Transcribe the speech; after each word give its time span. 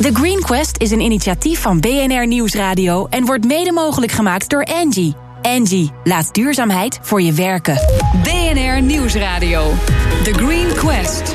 The 0.00 0.10
Green 0.12 0.40
Quest 0.40 0.78
is 0.78 0.90
een 0.90 1.00
initiatief 1.00 1.60
van 1.60 1.80
BNR 1.80 2.26
Nieuwsradio 2.26 3.06
en 3.06 3.24
wordt 3.24 3.44
mede 3.44 3.72
mogelijk 3.72 4.12
gemaakt 4.12 4.48
door 4.48 4.64
Angie. 4.64 5.14
Angie, 5.42 5.90
laat 6.04 6.34
duurzaamheid 6.34 6.98
voor 7.02 7.22
je 7.22 7.32
werken. 7.32 7.74
BNR 8.22 8.82
Nieuwsradio. 8.82 9.72
The 10.22 10.32
Green 10.32 10.74
Quest. 10.74 11.34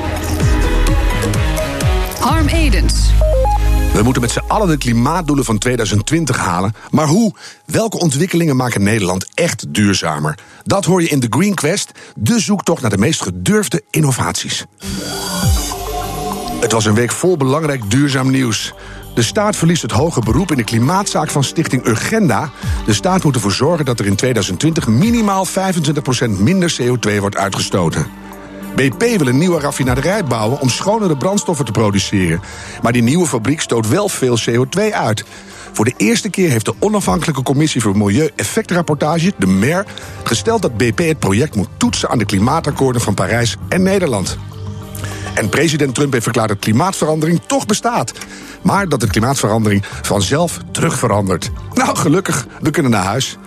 Harm 2.20 2.48
Edens. 2.48 3.10
We 3.94 4.04
moeten 4.04 4.22
met 4.22 4.32
z'n 4.32 4.44
allen 4.48 4.68
de 4.68 4.78
klimaatdoelen 4.78 5.46
van 5.46 5.58
2020 5.58 6.38
halen. 6.38 6.74
Maar 6.92 7.08
hoe? 7.08 7.34
Welke 7.66 8.00
ontwikkelingen 8.00 8.56
maken 8.56 8.84
Nederland 8.84 9.26
echt 9.34 9.74
duurzamer? 9.74 10.38
Dat 10.64 10.86
hoor 10.86 11.02
je 11.02 11.10
in 11.10 11.20
The 11.20 11.28
Green 11.30 11.56
Quest, 11.56 11.92
de 12.16 12.40
zoektocht 12.40 12.82
naar 12.82 12.92
de 12.92 12.98
meest 12.98 13.22
gedurfde 13.22 13.84
innovaties. 13.90 14.66
Het 16.62 16.72
was 16.72 16.86
een 16.86 16.94
week 16.94 17.12
vol 17.12 17.38
belangrijk 17.38 17.92
duurzaam 17.92 18.32
nieuws. 18.32 18.74
De 19.14 19.22
staat 19.22 19.56
verliest 19.56 19.82
het 19.82 19.92
hoge 19.92 20.20
beroep 20.20 20.52
in 20.52 20.58
de 20.58 20.64
klimaatzaak 20.64 21.30
van 21.30 21.44
Stichting 21.44 21.86
Urgenda. 21.86 22.50
De 22.86 22.94
staat 22.94 23.24
moet 23.24 23.36
ervoor 23.36 23.52
zorgen 23.52 23.86
dat 23.86 24.00
er 24.00 24.06
in 24.06 24.16
2020 24.16 24.88
minimaal 24.88 25.48
25% 25.48 25.52
minder 26.40 26.76
CO2 26.82 27.20
wordt 27.20 27.38
uitgestoten. 27.38 28.08
BP 28.76 29.18
wil 29.18 29.28
een 29.28 29.38
nieuwe 29.38 29.60
raffinaderij 29.60 30.24
bouwen 30.24 30.60
om 30.60 30.70
schonere 30.70 31.18
brandstoffen 31.18 31.66
te 31.66 31.72
produceren. 31.72 32.42
Maar 32.82 32.92
die 32.92 33.04
nieuwe 33.04 33.28
fabriek 33.28 33.62
stoot 33.62 33.88
wel 33.88 34.10
veel 34.10 34.38
CO2 34.50 34.94
uit. 34.94 35.26
Voor 35.72 35.86
de 35.86 35.94
eerste 35.98 36.30
keer 36.30 36.50
heeft 36.50 36.66
de 36.66 36.76
onafhankelijke 36.80 37.44
commissie 37.44 37.82
voor 37.82 37.98
Milieu-effectrapportage, 37.98 39.34
de 39.38 39.48
MER, 39.48 39.86
gesteld 40.24 40.62
dat 40.62 40.78
BP 40.78 40.98
het 40.98 41.20
project 41.20 41.56
moet 41.56 41.70
toetsen 41.78 42.10
aan 42.10 42.18
de 42.18 42.26
klimaatakkoorden 42.26 43.02
van 43.02 43.14
Parijs 43.14 43.56
en 43.70 43.84
Nederland. 43.84 44.38
En 45.34 45.50
president 45.50 45.96
Trump 45.96 46.12
heeft 46.12 46.24
verklaard 46.24 46.50
dat 46.50 46.60
klimaatverandering 46.60 47.42
toch 47.48 47.66
bestaat. 47.66 48.14
Maar 48.62 48.90
dat 48.90 49.00
de 49.00 49.08
klimaatverandering 49.08 49.86
vanzelf 50.02 50.60
terug 50.72 50.98
verandert. 50.98 51.52
Nou, 51.74 51.96
gelukkig, 51.98 52.48
we 52.62 52.70
kunnen 52.70 52.92
naar 52.92 53.04
huis. 53.04 53.38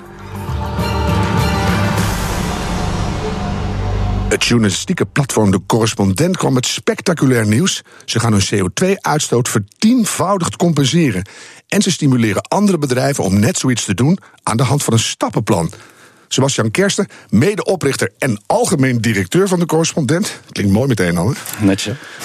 Het 4.29 4.45
journalistieke 4.45 5.07
platform 5.07 5.51
De 5.51 5.61
Correspondent 5.67 6.37
kwam 6.37 6.53
met 6.53 6.67
spectaculair 6.67 7.47
nieuws. 7.47 7.83
Ze 8.05 8.21
gaan 8.21 8.33
hun 8.33 8.71
CO2-uitstoot 8.71 9.49
vertienvoudigd 9.49 10.57
compenseren. 10.57 11.29
En 11.69 11.83
ze 11.83 11.91
stimuleren 11.91 12.43
andere 12.43 12.79
bedrijven 12.79 13.25
om 13.25 13.39
net 13.39 13.59
zoiets 13.59 13.85
te 13.85 13.95
doen 13.95 14.19
aan 14.43 14.57
de 14.57 14.63
hand 14.63 14.83
van 14.83 14.93
een 14.93 14.99
stappenplan. 14.99 15.71
Sebastian 16.35 16.71
Kersten, 16.71 17.07
medeoprichter 17.29 18.13
en 18.19 18.41
algemeen 18.47 19.01
directeur 19.01 19.49
van 19.49 19.59
de 19.59 19.67
correspondent. 19.67 20.41
Klinkt 20.51 20.73
mooi 20.73 20.89
meteen 20.89 21.17
al. 21.17 21.29
Hè? 21.29 21.35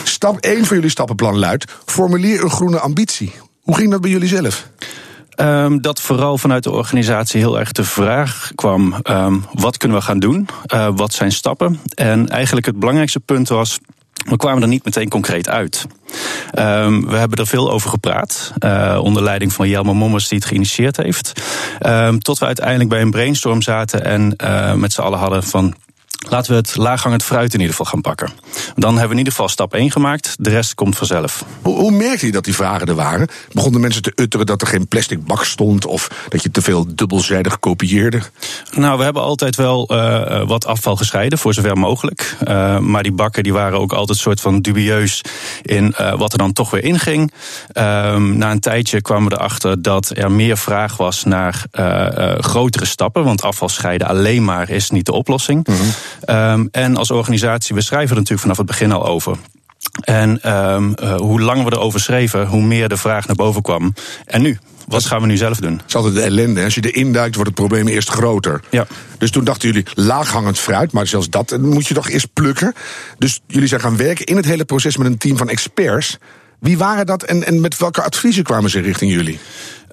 Stap 0.03 0.37
1 0.39 0.65
van 0.65 0.75
jullie 0.75 0.91
stappenplan 0.91 1.37
luidt: 1.37 1.71
formuleer 1.85 2.43
een 2.43 2.49
groene 2.49 2.79
ambitie. 2.79 3.31
Hoe 3.61 3.75
ging 3.75 3.91
dat 3.91 4.01
bij 4.01 4.09
jullie 4.09 4.27
zelf? 4.27 4.67
Um, 5.35 5.81
dat 5.81 6.01
vooral 6.01 6.37
vanuit 6.37 6.63
de 6.63 6.71
organisatie 6.71 7.39
heel 7.39 7.59
erg 7.59 7.71
de 7.71 7.83
vraag 7.83 8.51
kwam: 8.55 8.95
um, 9.03 9.45
wat 9.53 9.77
kunnen 9.77 9.97
we 9.97 10.03
gaan 10.03 10.19
doen? 10.19 10.47
Uh, 10.73 10.89
wat 10.95 11.13
zijn 11.13 11.31
stappen? 11.31 11.79
En 11.93 12.29
eigenlijk 12.29 12.65
het 12.65 12.79
belangrijkste 12.79 13.19
punt 13.19 13.49
was. 13.49 13.79
We 14.25 14.37
kwamen 14.37 14.61
er 14.61 14.67
niet 14.67 14.85
meteen 14.85 15.09
concreet 15.09 15.49
uit. 15.49 15.85
Um, 16.53 17.07
we 17.07 17.15
hebben 17.15 17.37
er 17.37 17.47
veel 17.47 17.71
over 17.71 17.89
gepraat, 17.89 18.53
uh, 18.59 18.99
onder 19.03 19.23
leiding 19.23 19.53
van 19.53 19.69
Jelmer 19.69 19.95
Mommers, 19.95 20.27
die 20.27 20.37
het 20.37 20.47
geïnitieerd 20.47 20.97
heeft. 20.97 21.41
Um, 21.85 22.19
tot 22.19 22.39
we 22.39 22.45
uiteindelijk 22.45 22.89
bij 22.89 23.01
een 23.01 23.11
brainstorm 23.11 23.61
zaten 23.61 24.05
en 24.05 24.33
uh, 24.43 24.73
met 24.73 24.93
z'n 24.93 25.01
allen 25.01 25.19
hadden 25.19 25.43
van. 25.43 25.75
Laten 26.27 26.51
we 26.51 26.57
het 26.57 26.75
laaghangend 26.75 27.23
fruit 27.23 27.53
in 27.53 27.59
ieder 27.59 27.75
geval 27.75 27.91
gaan 27.91 28.01
pakken. 28.01 28.29
Dan 28.75 28.89
hebben 28.89 29.07
we 29.07 29.11
in 29.11 29.17
ieder 29.17 29.33
geval 29.33 29.49
stap 29.49 29.73
1 29.73 29.91
gemaakt. 29.91 30.35
De 30.39 30.49
rest 30.49 30.75
komt 30.75 30.97
vanzelf. 30.97 31.45
Hoe, 31.61 31.75
hoe 31.75 31.91
merkte 31.91 32.25
je 32.25 32.31
dat 32.31 32.43
die 32.43 32.55
vragen 32.55 32.87
er 32.87 32.95
waren? 32.95 33.27
Begonnen 33.51 33.81
mensen 33.81 34.01
te 34.01 34.11
utteren 34.15 34.45
dat 34.45 34.61
er 34.61 34.67
geen 34.67 34.87
plastic 34.87 35.25
bak 35.25 35.43
stond... 35.43 35.85
of 35.85 36.25
dat 36.29 36.43
je 36.43 36.51
te 36.51 36.61
veel 36.61 36.95
dubbelzijdig 36.95 37.59
kopieerde? 37.59 38.21
Nou, 38.71 38.97
we 38.97 39.03
hebben 39.03 39.21
altijd 39.21 39.55
wel 39.55 39.89
uh, 39.91 40.47
wat 40.47 40.65
afval 40.65 40.95
gescheiden, 40.95 41.39
voor 41.39 41.53
zover 41.53 41.77
mogelijk. 41.77 42.35
Uh, 42.47 42.77
maar 42.77 43.03
die 43.03 43.11
bakken 43.11 43.43
die 43.43 43.53
waren 43.53 43.79
ook 43.79 43.93
altijd 43.93 44.17
soort 44.17 44.41
van 44.41 44.61
dubieus... 44.61 45.21
in 45.61 45.95
uh, 45.99 46.13
wat 46.17 46.31
er 46.31 46.37
dan 46.37 46.53
toch 46.53 46.69
weer 46.71 46.83
inging. 46.83 47.33
Ehm, 47.71 48.37
na 48.37 48.51
een 48.51 48.59
tijdje 48.59 49.01
kwamen 49.01 49.29
we 49.29 49.35
erachter 49.35 49.81
dat 49.81 50.11
er 50.15 50.31
meer 50.31 50.57
vraag 50.57 50.97
was... 50.97 51.23
naar 51.23 51.63
grotere 52.39 52.85
stappen, 52.85 53.23
want 53.23 53.41
afval 53.41 53.69
scheiden 53.69 54.07
alleen 54.07 54.43
maar 54.43 54.69
is 54.69 54.89
niet 54.89 55.05
de 55.05 55.13
oplossing... 55.13 55.67
Mm 55.67 55.75
-hmm. 55.75 55.91
Um, 56.25 56.67
en 56.71 56.95
als 56.95 57.11
organisatie, 57.11 57.75
we 57.75 57.81
schrijven 57.81 58.09
er 58.09 58.15
natuurlijk 58.15 58.41
vanaf 58.41 58.57
het 58.57 58.65
begin 58.65 58.91
al 58.91 59.05
over. 59.05 59.37
En 60.01 60.53
um, 60.53 60.95
uh, 61.03 61.15
hoe 61.15 61.41
langer 61.41 61.65
we 61.65 61.71
erover 61.71 61.99
schreven, 61.99 62.47
hoe 62.47 62.61
meer 62.61 62.89
de 62.89 62.97
vraag 62.97 63.27
naar 63.27 63.35
boven 63.35 63.61
kwam. 63.61 63.93
En 64.25 64.41
nu? 64.41 64.57
Wat 64.87 65.05
gaan 65.05 65.21
we 65.21 65.27
nu 65.27 65.37
zelf 65.37 65.57
doen? 65.57 65.71
Het 65.71 65.83
is 65.87 65.95
altijd 65.95 66.13
de 66.13 66.21
ellende. 66.21 66.63
Als 66.63 66.75
je 66.75 66.91
erin 66.91 67.13
duikt, 67.13 67.35
wordt 67.35 67.49
het 67.49 67.59
probleem 67.59 67.87
eerst 67.87 68.09
groter. 68.09 68.61
Ja. 68.69 68.87
Dus 69.17 69.31
toen 69.31 69.43
dachten 69.43 69.67
jullie 69.67 69.85
laaghangend 69.93 70.59
fruit, 70.59 70.91
maar 70.91 71.07
zelfs 71.07 71.29
dat 71.29 71.57
moet 71.57 71.87
je 71.87 71.93
toch 71.93 72.09
eerst 72.09 72.33
plukken. 72.33 72.73
Dus 73.17 73.39
jullie 73.47 73.67
zijn 73.67 73.81
gaan 73.81 73.97
werken 73.97 74.25
in 74.25 74.35
het 74.35 74.45
hele 74.45 74.65
proces 74.65 74.97
met 74.97 75.07
een 75.07 75.17
team 75.17 75.37
van 75.37 75.49
experts. 75.49 76.17
Wie 76.59 76.77
waren 76.77 77.05
dat 77.05 77.23
en, 77.23 77.45
en 77.45 77.61
met 77.61 77.77
welke 77.77 78.01
adviezen 78.01 78.43
kwamen 78.43 78.69
ze 78.69 78.79
richting 78.79 79.11
jullie? 79.11 79.39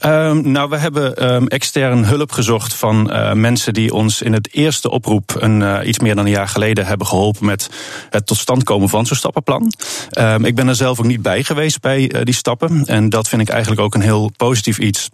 Um, 0.04 0.50
nou, 0.50 0.68
we 0.68 0.76
hebben 0.76 1.34
um, 1.34 1.46
extern 1.46 2.04
hulp 2.04 2.32
gezocht 2.32 2.74
van 2.74 3.10
uh, 3.12 3.32
mensen 3.32 3.74
die 3.74 3.92
ons 3.92 4.22
in 4.22 4.32
het 4.32 4.48
eerste 4.52 4.90
oproep, 4.90 5.36
een, 5.38 5.60
uh, 5.60 5.78
iets 5.84 5.98
meer 5.98 6.14
dan 6.14 6.24
een 6.24 6.30
jaar 6.30 6.48
geleden, 6.48 6.86
hebben 6.86 7.06
geholpen 7.06 7.46
met 7.46 7.70
het 8.10 8.26
tot 8.26 8.36
stand 8.36 8.62
komen 8.62 8.88
van 8.88 9.06
zo'n 9.06 9.16
stappenplan. 9.16 9.72
Um, 10.18 10.44
ik 10.44 10.54
ben 10.54 10.68
er 10.68 10.74
zelf 10.74 10.98
ook 10.98 11.06
niet 11.06 11.22
bij 11.22 11.42
geweest 11.42 11.80
bij 11.80 12.14
uh, 12.14 12.20
die 12.22 12.34
stappen. 12.34 12.84
En 12.86 13.08
dat 13.08 13.28
vind 13.28 13.42
ik 13.42 13.48
eigenlijk 13.48 13.80
ook 13.80 13.94
een 13.94 14.00
heel 14.00 14.30
positief 14.36 14.78
iets. 14.78 15.10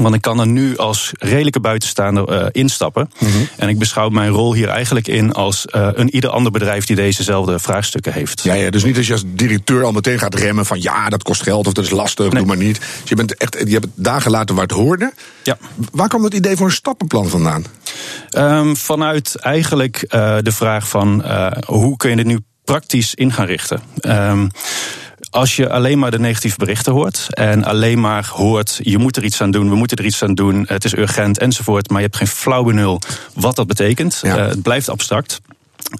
Want 0.00 0.14
ik 0.14 0.20
kan 0.20 0.40
er 0.40 0.46
nu 0.46 0.76
als 0.76 1.12
redelijke 1.18 1.60
buitenstaander 1.60 2.42
uh, 2.42 2.46
instappen. 2.52 3.10
Mm 3.18 3.28
-hmm. 3.28 3.48
En 3.56 3.68
ik 3.68 3.78
beschouw 3.78 4.08
mijn 4.08 4.30
rol 4.30 4.54
hier 4.54 4.68
eigenlijk 4.68 5.08
in 5.08 5.32
als 5.32 5.66
uh, 5.70 5.88
een 5.92 6.14
ieder 6.14 6.30
ander 6.30 6.52
bedrijf 6.52 6.84
die 6.84 6.96
dezezelfde 6.96 7.58
vraagstukken 7.58 8.12
heeft. 8.12 8.42
Ja, 8.42 8.54
ja, 8.54 8.70
dus 8.70 8.84
niet 8.84 8.96
als 8.96 9.06
je 9.06 9.12
als 9.12 9.24
directeur 9.26 9.84
al 9.84 9.92
meteen 9.92 10.18
gaat 10.18 10.34
remmen 10.34 10.66
van 10.66 10.82
ja, 10.82 11.08
dat 11.08 11.22
kost 11.22 11.42
geld 11.42 11.66
of 11.66 11.72
dat 11.72 11.84
is 11.84 11.90
lastig, 11.90 12.24
nee. 12.24 12.38
doe 12.38 12.46
maar 12.46 12.64
niet. 12.64 12.78
Dus 12.78 13.08
je, 13.08 13.14
bent 13.14 13.36
echt, 13.36 13.54
je 13.64 13.72
hebt 13.72 13.84
het 13.84 13.92
daar 13.94 14.20
gelaten 14.20 14.54
waar 14.54 14.64
het 14.64 14.76
hoorde. 14.76 15.12
Ja. 15.42 15.58
Waar 15.90 16.08
kwam 16.08 16.22
dat 16.22 16.34
idee 16.34 16.56
voor 16.56 16.66
een 16.66 16.72
stappenplan 16.72 17.28
vandaan? 17.28 17.64
Um, 18.30 18.76
vanuit 18.76 19.36
eigenlijk 19.36 20.04
uh, 20.08 20.36
de 20.42 20.52
vraag 20.52 20.88
van 20.88 21.24
hoe 21.66 21.96
kun 21.96 22.10
je 22.10 22.16
dit 22.16 22.26
nu 22.26 22.38
praktisch 22.64 23.14
in 23.14 23.32
gaan 23.32 23.46
richten. 23.46 23.80
Um, 24.00 24.50
als 25.30 25.56
je 25.56 25.70
alleen 25.70 25.98
maar 25.98 26.10
de 26.10 26.18
negatieve 26.18 26.58
berichten 26.58 26.92
hoort 26.92 27.26
en 27.30 27.64
alleen 27.64 28.00
maar 28.00 28.30
hoort 28.32 28.80
je 28.82 28.98
moet 28.98 29.16
er 29.16 29.24
iets 29.24 29.40
aan 29.40 29.50
doen, 29.50 29.68
we 29.68 29.74
moeten 29.76 29.96
er 29.96 30.04
iets 30.04 30.22
aan 30.22 30.34
doen, 30.34 30.64
het 30.68 30.84
is 30.84 30.96
urgent 30.96 31.38
enzovoort, 31.38 31.88
maar 31.88 31.98
je 31.98 32.04
hebt 32.04 32.16
geen 32.16 32.28
flauw 32.28 32.62
benul 32.62 33.00
wat 33.34 33.56
dat 33.56 33.66
betekent. 33.66 34.18
Ja. 34.22 34.38
Uh, 34.38 34.46
het 34.46 34.62
blijft 34.62 34.88
abstract. 34.88 35.40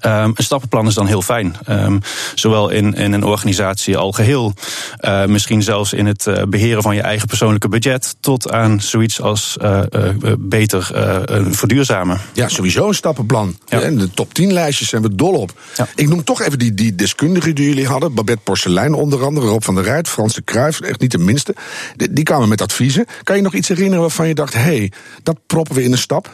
Um, 0.05 0.11
een 0.35 0.43
stappenplan 0.43 0.87
is 0.87 0.93
dan 0.93 1.05
heel 1.05 1.21
fijn. 1.21 1.55
Um, 1.69 1.99
zowel 2.35 2.69
in, 2.69 2.93
in 2.93 3.13
een 3.13 3.23
organisatie 3.23 3.97
al 3.97 4.11
geheel, 4.11 4.53
uh, 5.01 5.25
misschien 5.25 5.63
zelfs 5.63 5.93
in 5.93 6.05
het 6.05 6.25
uh, 6.25 6.43
beheren 6.43 6.81
van 6.81 6.95
je 6.95 7.01
eigen 7.01 7.27
persoonlijke 7.27 7.69
budget, 7.69 8.15
tot 8.19 8.51
aan 8.51 8.81
zoiets 8.81 9.21
als 9.21 9.57
uh, 9.61 9.81
beter 10.39 10.89
verduurzamen. 11.51 12.19
Ja, 12.33 12.47
sowieso 12.47 12.87
een 12.87 12.93
stappenplan. 12.93 13.57
Ja. 13.65 13.81
En 13.81 13.97
de 13.97 14.09
top 14.09 14.33
10 14.33 14.53
lijstjes 14.53 14.89
zijn 14.89 15.01
we 15.01 15.15
dol 15.15 15.33
op. 15.33 15.59
Ja. 15.75 15.87
Ik 15.95 16.09
noem 16.09 16.23
toch 16.23 16.41
even 16.41 16.59
die, 16.59 16.73
die 16.73 16.95
deskundigen 16.95 17.55
die 17.55 17.67
jullie 17.67 17.87
hadden. 17.87 18.13
Babette 18.13 18.43
Porcelein 18.43 18.93
onder 18.93 19.23
andere, 19.23 19.47
Rob 19.47 19.63
van 19.63 19.75
der 19.75 19.83
Rijt, 19.83 20.09
Frans 20.09 20.33
de 20.33 20.41
Kruijf, 20.41 20.81
echt 20.81 20.99
niet 20.99 21.11
de 21.11 21.17
minste. 21.17 21.55
Die, 21.95 22.13
die 22.13 22.23
kwamen 22.23 22.49
met 22.49 22.61
adviezen. 22.61 23.05
Kan 23.23 23.35
je 23.35 23.41
nog 23.41 23.53
iets 23.53 23.67
herinneren 23.67 24.01
waarvan 24.01 24.27
je 24.27 24.35
dacht, 24.35 24.53
hé, 24.53 24.59
hey, 24.59 24.91
dat 25.23 25.37
proppen 25.45 25.75
we 25.75 25.83
in 25.83 25.91
een 25.91 25.97
stap? 25.97 26.29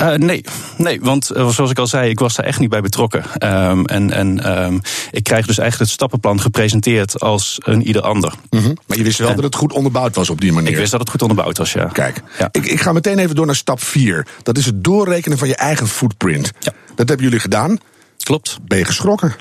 Uh, 0.00 0.14
nee, 0.14 0.44
nee, 0.76 1.00
want 1.00 1.30
uh, 1.36 1.48
zoals 1.48 1.70
ik 1.70 1.78
al 1.78 1.86
zei, 1.86 2.10
ik 2.10 2.18
was 2.18 2.34
daar 2.34 2.46
echt 2.46 2.58
niet 2.58 2.68
bij 2.68 2.80
betrokken. 2.80 3.24
Um, 3.68 3.86
en 3.86 4.10
en 4.10 4.58
um, 4.62 4.80
ik 5.10 5.22
krijg 5.22 5.46
dus 5.46 5.58
eigenlijk 5.58 5.90
het 5.90 6.00
stappenplan 6.00 6.40
gepresenteerd 6.40 7.20
als 7.20 7.58
een 7.64 7.82
ieder 7.86 8.02
ander. 8.02 8.34
Mm 8.50 8.60
-hmm. 8.60 8.76
Maar 8.86 8.96
je 8.96 9.02
wist 9.02 9.18
wel 9.18 9.28
en, 9.28 9.34
dat 9.34 9.44
het 9.44 9.54
goed 9.54 9.72
onderbouwd 9.72 10.14
was 10.14 10.30
op 10.30 10.40
die 10.40 10.52
manier? 10.52 10.70
Ik 10.70 10.76
wist 10.76 10.90
dat 10.90 11.00
het 11.00 11.10
goed 11.10 11.22
onderbouwd 11.22 11.58
was, 11.58 11.72
ja. 11.72 11.84
Kijk, 11.84 12.22
ja. 12.38 12.48
Ik, 12.52 12.66
ik 12.66 12.80
ga 12.80 12.92
meteen 12.92 13.18
even 13.18 13.34
door 13.34 13.46
naar 13.46 13.56
stap 13.56 13.82
4. 13.82 14.26
Dat 14.42 14.58
is 14.58 14.66
het 14.66 14.84
doorrekenen 14.84 15.38
van 15.38 15.48
je 15.48 15.56
eigen 15.56 15.88
footprint. 15.88 16.52
Ja. 16.58 16.72
Dat 16.94 17.08
hebben 17.08 17.26
jullie 17.26 17.40
gedaan. 17.40 17.78
Klopt. 18.18 18.58
Ben 18.66 18.78
je 18.78 18.84
geschrokken? 18.84 19.34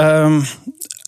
Um, 0.00 0.44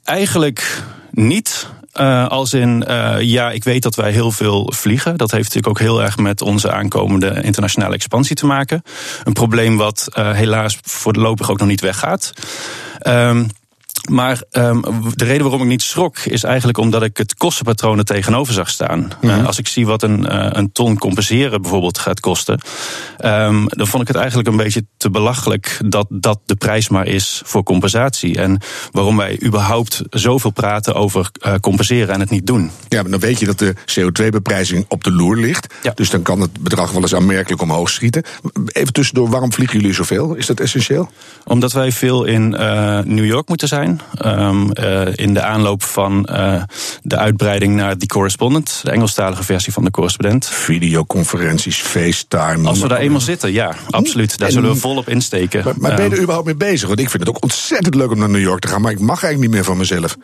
eigenlijk 0.05 0.83
niet. 1.11 1.67
Uh, 2.01 2.27
als 2.27 2.53
in, 2.53 2.85
uh, 2.89 3.17
ja, 3.21 3.51
ik 3.51 3.65
weet 3.65 3.83
dat 3.83 3.95
wij 3.95 4.11
heel 4.11 4.31
veel 4.31 4.73
vliegen. 4.75 5.17
Dat 5.17 5.31
heeft 5.31 5.45
natuurlijk 5.45 5.69
ook 5.69 5.87
heel 5.87 6.03
erg 6.03 6.17
met 6.17 6.43
onze 6.43 6.73
aankomende 6.73 7.43
internationale 7.43 7.95
expansie 7.95 8.37
te 8.37 8.47
maken. 8.47 8.83
Een 9.25 9.33
probleem 9.33 9.77
wat 9.77 10.09
uh, 10.19 10.33
helaas 10.33 10.79
voorlopig 10.83 11.51
ook 11.51 11.59
nog 11.59 11.69
niet 11.69 11.81
weggaat. 11.81 12.33
Um, 13.07 13.49
Maar 14.09 14.43
um, 14.51 14.83
de 15.15 15.25
reden 15.25 15.43
waarom 15.43 15.63
ik 15.63 15.69
niet 15.69 15.83
schrok 15.83 16.19
is 16.19 16.43
eigenlijk 16.43 16.79
omdat 16.79 17.03
ik 17.03 17.17
het 17.17 17.35
kostenpatroon 17.35 17.99
er 17.99 18.05
tegenover 18.05 18.55
zag 18.55 18.69
staan. 18.69 19.11
Mm 19.21 19.31
uh, 19.31 19.47
als 19.47 19.59
ik 19.59 19.69
zie 19.69 19.87
wat 19.87 20.03
een, 20.03 20.21
uh, 20.21 20.49
een 20.51 20.73
ton 20.73 20.99
compenseren 20.99 21.63
bijvoorbeeld 21.63 21.99
gaat 21.99 22.21
kosten, 22.21 22.61
um, 23.25 23.69
dan 23.69 23.87
vond 23.87 24.03
ik 24.03 24.09
het 24.09 24.17
eigenlijk 24.17 24.49
een 24.49 24.57
beetje 24.57 24.87
te 24.97 25.11
belachelijk 25.11 25.79
dat 25.85 26.07
dat 26.11 26.41
de 26.47 26.55
prijs 26.55 26.89
maar 26.89 27.07
is 27.07 27.43
voor 27.45 27.63
compensatie. 27.63 28.41
En 28.41 28.61
waarom 28.91 29.17
wij 29.17 29.39
überhaupt 29.45 30.03
zoveel 30.11 30.51
praten 30.51 30.95
over 30.95 31.31
uh, 31.47 31.55
compenseren 31.61 32.15
en 32.15 32.21
het 32.21 32.31
niet 32.31 32.47
doen. 32.47 32.71
Ja, 32.89 33.03
maar 33.03 33.11
dan 33.11 33.21
weet 33.21 33.39
je 33.39 33.47
dat 33.47 33.59
de 33.59 33.75
CO2-beprijzing 33.75 34.85
op 34.89 35.05
de 35.05 35.13
loer 35.13 35.37
ligt. 35.37 35.75
Ja. 35.83 35.93
Dus 35.95 36.11
dan 36.11 36.23
kan 36.23 36.41
het 36.41 36.61
bedrag 36.61 36.91
wel 36.91 37.03
eens 37.03 37.15
aanmerkelijk 37.15 37.63
omhoog 37.63 37.91
schieten. 37.91 38.23
Even 38.67 38.93
tussendoor, 38.93 39.31
waarom 39.31 39.53
vliegen 39.53 39.79
jullie 39.79 39.95
zoveel? 39.95 40.35
Is 40.35 40.47
dat 40.47 40.61
essentieel? 40.61 41.11
Omdat 41.45 41.73
wij 41.73 41.93
veel 41.93 42.25
in 42.25 42.49
New 43.05 43.25
York 43.25 43.49
moeten 43.49 43.69
zijn. 43.69 43.96
Um, 44.25 44.71
uh, 44.81 45.07
in 45.15 45.35
de 45.35 45.43
aanloop 45.43 45.83
van 45.83 46.29
uh, 46.31 46.63
de 47.03 47.17
uitbreiding 47.17 47.75
naar 47.75 47.97
The 47.97 48.07
Correspondent, 48.07 48.81
de 48.83 48.91
Engelstalige 48.91 49.43
versie 49.43 49.73
van 49.73 49.85
de 49.85 49.91
correspondent. 49.91 50.47
Videoconferenties, 50.47 51.81
FaceTime. 51.81 52.69
Als 52.69 52.81
we 52.81 52.89
daar 52.89 52.99
eenmaal 52.99 53.21
zitten, 53.21 53.53
ja, 53.53 53.75
absoluut. 53.91 54.39
Daar 54.39 54.49
en, 54.49 54.55
zullen 54.55 54.71
we 54.71 54.77
volop 54.77 55.09
insteken. 55.09 55.65
Maar, 55.65 55.75
maar 55.79 55.95
ben 55.95 56.05
je 56.05 56.11
er 56.11 56.21
überhaupt 56.21 56.47
mee 56.47 56.57
bezig? 56.57 56.89
Want 56.89 57.01
ik 57.01 57.11
vind 57.11 57.27
het 57.27 57.37
ook 57.37 57.43
ontzettend 57.43 57.95
leuk 57.95 58.11
om 58.11 58.19
naar 58.19 58.29
New 58.29 58.41
York 58.41 58.61
te 58.61 58.69
gaan, 58.69 58.81
maar 58.81 58.93
ik 58.93 59.01
mag 59.01 59.23
eigenlijk 59.23 59.41
niet 59.41 59.51
meer 59.51 59.65
van 59.65 59.77
mezelf. 59.77 60.17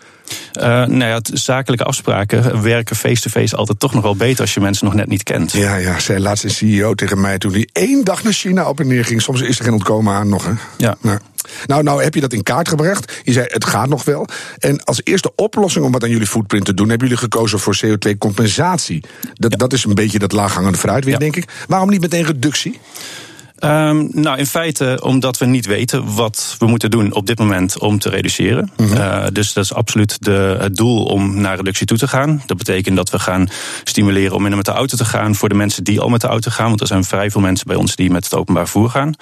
Uh, 0.53 0.63
nou 0.65 1.05
ja, 1.05 1.21
zakelijke 1.23 1.85
afspraken 1.85 2.63
werken 2.63 2.97
face-to-face 2.97 3.57
altijd 3.57 3.79
toch 3.79 3.95
nog 3.95 4.03
wel 4.03 4.17
beter 4.17 4.41
als 4.41 4.55
je 4.55 4.61
mensen 4.61 4.87
nog 4.87 4.95
net 4.95 5.09
niet 5.09 5.23
kent. 5.23 5.53
Ja, 5.53 5.77
ja, 5.77 5.99
zei 5.99 6.21
laatst 6.21 6.45
een 6.45 6.51
CEO 6.51 6.95
tegen 6.95 7.21
mij 7.21 7.39
toen 7.39 7.53
hij 7.53 7.69
één 7.73 8.05
dag 8.05 8.23
naar 8.23 8.33
China 8.33 8.69
op 8.69 8.81
en 8.81 8.87
neer 8.87 9.05
ging. 9.05 9.23
Soms 9.23 9.41
is 9.41 9.59
er 9.59 9.65
geen 9.65 9.73
ontkomen 9.73 10.15
aan 10.15 10.29
nog, 10.29 10.45
hè? 10.45 10.53
Ja. 10.77 10.97
Nou. 11.01 11.19
Nou, 11.67 11.83
nou 11.83 12.03
heb 12.03 12.15
je 12.15 12.21
dat 12.21 12.33
in 12.33 12.43
kaart 12.43 12.69
gebracht. 12.69 13.21
Je 13.23 13.33
zei, 13.33 13.47
het 13.49 13.65
gaat 13.65 13.89
nog 13.89 14.05
wel. 14.05 14.27
En 14.59 14.85
als 14.85 15.01
eerste 15.05 15.33
oplossing 15.37 15.85
om 15.85 15.93
wat 15.93 16.03
aan 16.03 16.11
jullie 16.11 16.27
footprint 16.27 16.65
te 16.65 16.75
doen... 16.75 16.89
hebben 16.89 17.09
jullie 17.09 17.23
gekozen 17.23 17.59
voor 17.59 17.81
CO2-compensatie. 17.85 19.05
Dat, 19.33 19.51
ja. 19.51 19.57
dat 19.57 19.73
is 19.73 19.85
een 19.85 19.95
beetje 19.95 20.19
dat 20.19 20.33
laaghangende 20.33 20.79
fruit 20.79 21.05
weer, 21.05 21.13
ja. 21.13 21.19
denk 21.19 21.37
ik. 21.37 21.49
Waarom 21.69 21.89
niet 21.89 22.01
meteen 22.01 22.25
reductie? 22.25 22.81
Um, 23.65 24.09
nou, 24.13 24.39
in 24.39 24.47
feite 24.47 24.99
omdat 25.03 25.39
we 25.39 25.47
niet 25.47 25.67
weten 25.67 26.15
wat 26.15 26.57
we 26.59 26.67
moeten 26.67 26.91
doen 26.91 27.15
op 27.15 27.27
dit 27.27 27.39
moment 27.39 27.79
om 27.79 27.99
te 27.99 28.09
reduceren. 28.09 28.71
Mm 28.77 28.87
-hmm. 28.87 28.97
uh, 28.97 29.27
dus 29.33 29.53
dat 29.53 29.65
is 29.65 29.75
absoluut 29.75 30.17
de, 30.25 30.57
het 30.61 30.77
doel 30.77 31.05
om 31.05 31.41
naar 31.41 31.57
reductie 31.57 31.87
toe 31.87 31.99
te 31.99 32.09
gaan. 32.09 32.43
Dat 32.47 32.57
betekent 32.57 32.97
dat 32.97 33.11
we 33.11 33.19
gaan 33.19 33.49
stimuleren 33.85 34.33
om 34.35 34.41
minder 34.41 34.57
met 34.57 34.67
de 34.67 34.73
auto 34.73 34.97
te 34.97 35.05
gaan 35.05 35.35
voor 35.35 35.49
de 35.49 35.55
mensen 35.55 35.85
die 35.85 36.01
al 36.01 36.09
met 36.09 36.21
de 36.21 36.27
auto 36.27 36.51
gaan. 36.51 36.69
Want 36.69 36.81
er 36.81 36.87
zijn 36.87 37.05
vrij 37.05 37.31
veel 37.31 37.41
mensen 37.41 37.67
bij 37.67 37.77
ons 37.77 37.97
die 37.97 38.11
met 38.11 38.25
het 38.25 38.35
openbaar 38.35 38.69
vervoer 38.69 38.91
gaan. 38.91 39.15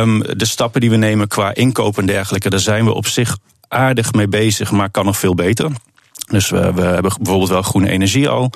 Um, 0.00 0.22
de 0.36 0.46
stappen 0.46 0.80
die 0.80 0.90
we 0.90 0.96
nemen 0.96 1.28
qua 1.28 1.54
inkoop 1.54 1.98
en 1.98 2.06
dergelijke, 2.06 2.50
daar 2.50 2.60
zijn 2.60 2.84
we 2.84 2.92
op 2.92 3.06
zich 3.06 3.36
aardig 3.68 4.12
mee 4.12 4.28
bezig, 4.28 4.70
maar 4.70 4.90
kan 4.90 5.04
nog 5.04 5.18
veel 5.18 5.34
beter. 5.34 5.70
Dus 6.30 6.50
we, 6.50 6.72
we 6.72 6.82
hebben 6.82 7.12
bijvoorbeeld 7.16 7.50
wel 7.50 7.62
groene 7.62 7.90
energie 7.90 8.28
al. 8.28 8.50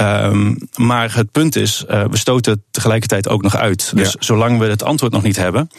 Um, 0.00 0.58
maar 0.76 1.14
het 1.14 1.32
punt 1.32 1.56
is, 1.56 1.84
uh, 1.90 2.04
we 2.10 2.16
stoten 2.16 2.64
tegelijkertijd 2.70 3.28
ook 3.28 3.42
nog 3.42 3.56
uit. 3.56 3.92
Dus 3.94 4.12
ja. 4.12 4.16
zolang 4.18 4.58
we 4.58 4.64
het 4.64 4.82
antwoord 4.82 5.12
nog 5.12 5.22
niet 5.22 5.36
hebben, 5.36 5.70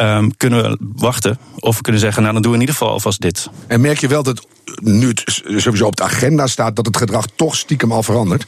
um, 0.00 0.36
kunnen 0.36 0.62
we 0.62 0.78
wachten. 0.80 1.38
Of 1.58 1.76
we 1.76 1.82
kunnen 1.82 2.00
zeggen, 2.00 2.22
nou 2.22 2.34
dan 2.34 2.42
doen 2.42 2.50
we 2.50 2.56
in 2.56 2.64
ieder 2.66 2.76
geval 2.78 2.92
alvast 2.92 3.20
dit. 3.20 3.48
En 3.66 3.80
merk 3.80 3.98
je 3.98 4.08
wel 4.08 4.22
dat 4.22 4.46
nu 4.80 5.08
het 5.08 5.42
sowieso 5.46 5.86
op 5.86 5.96
de 5.96 6.02
agenda 6.02 6.46
staat, 6.46 6.76
dat 6.76 6.86
het 6.86 6.96
gedrag 6.96 7.26
toch 7.36 7.56
stiekem 7.56 7.92
al 7.92 8.02
verandert? 8.02 8.46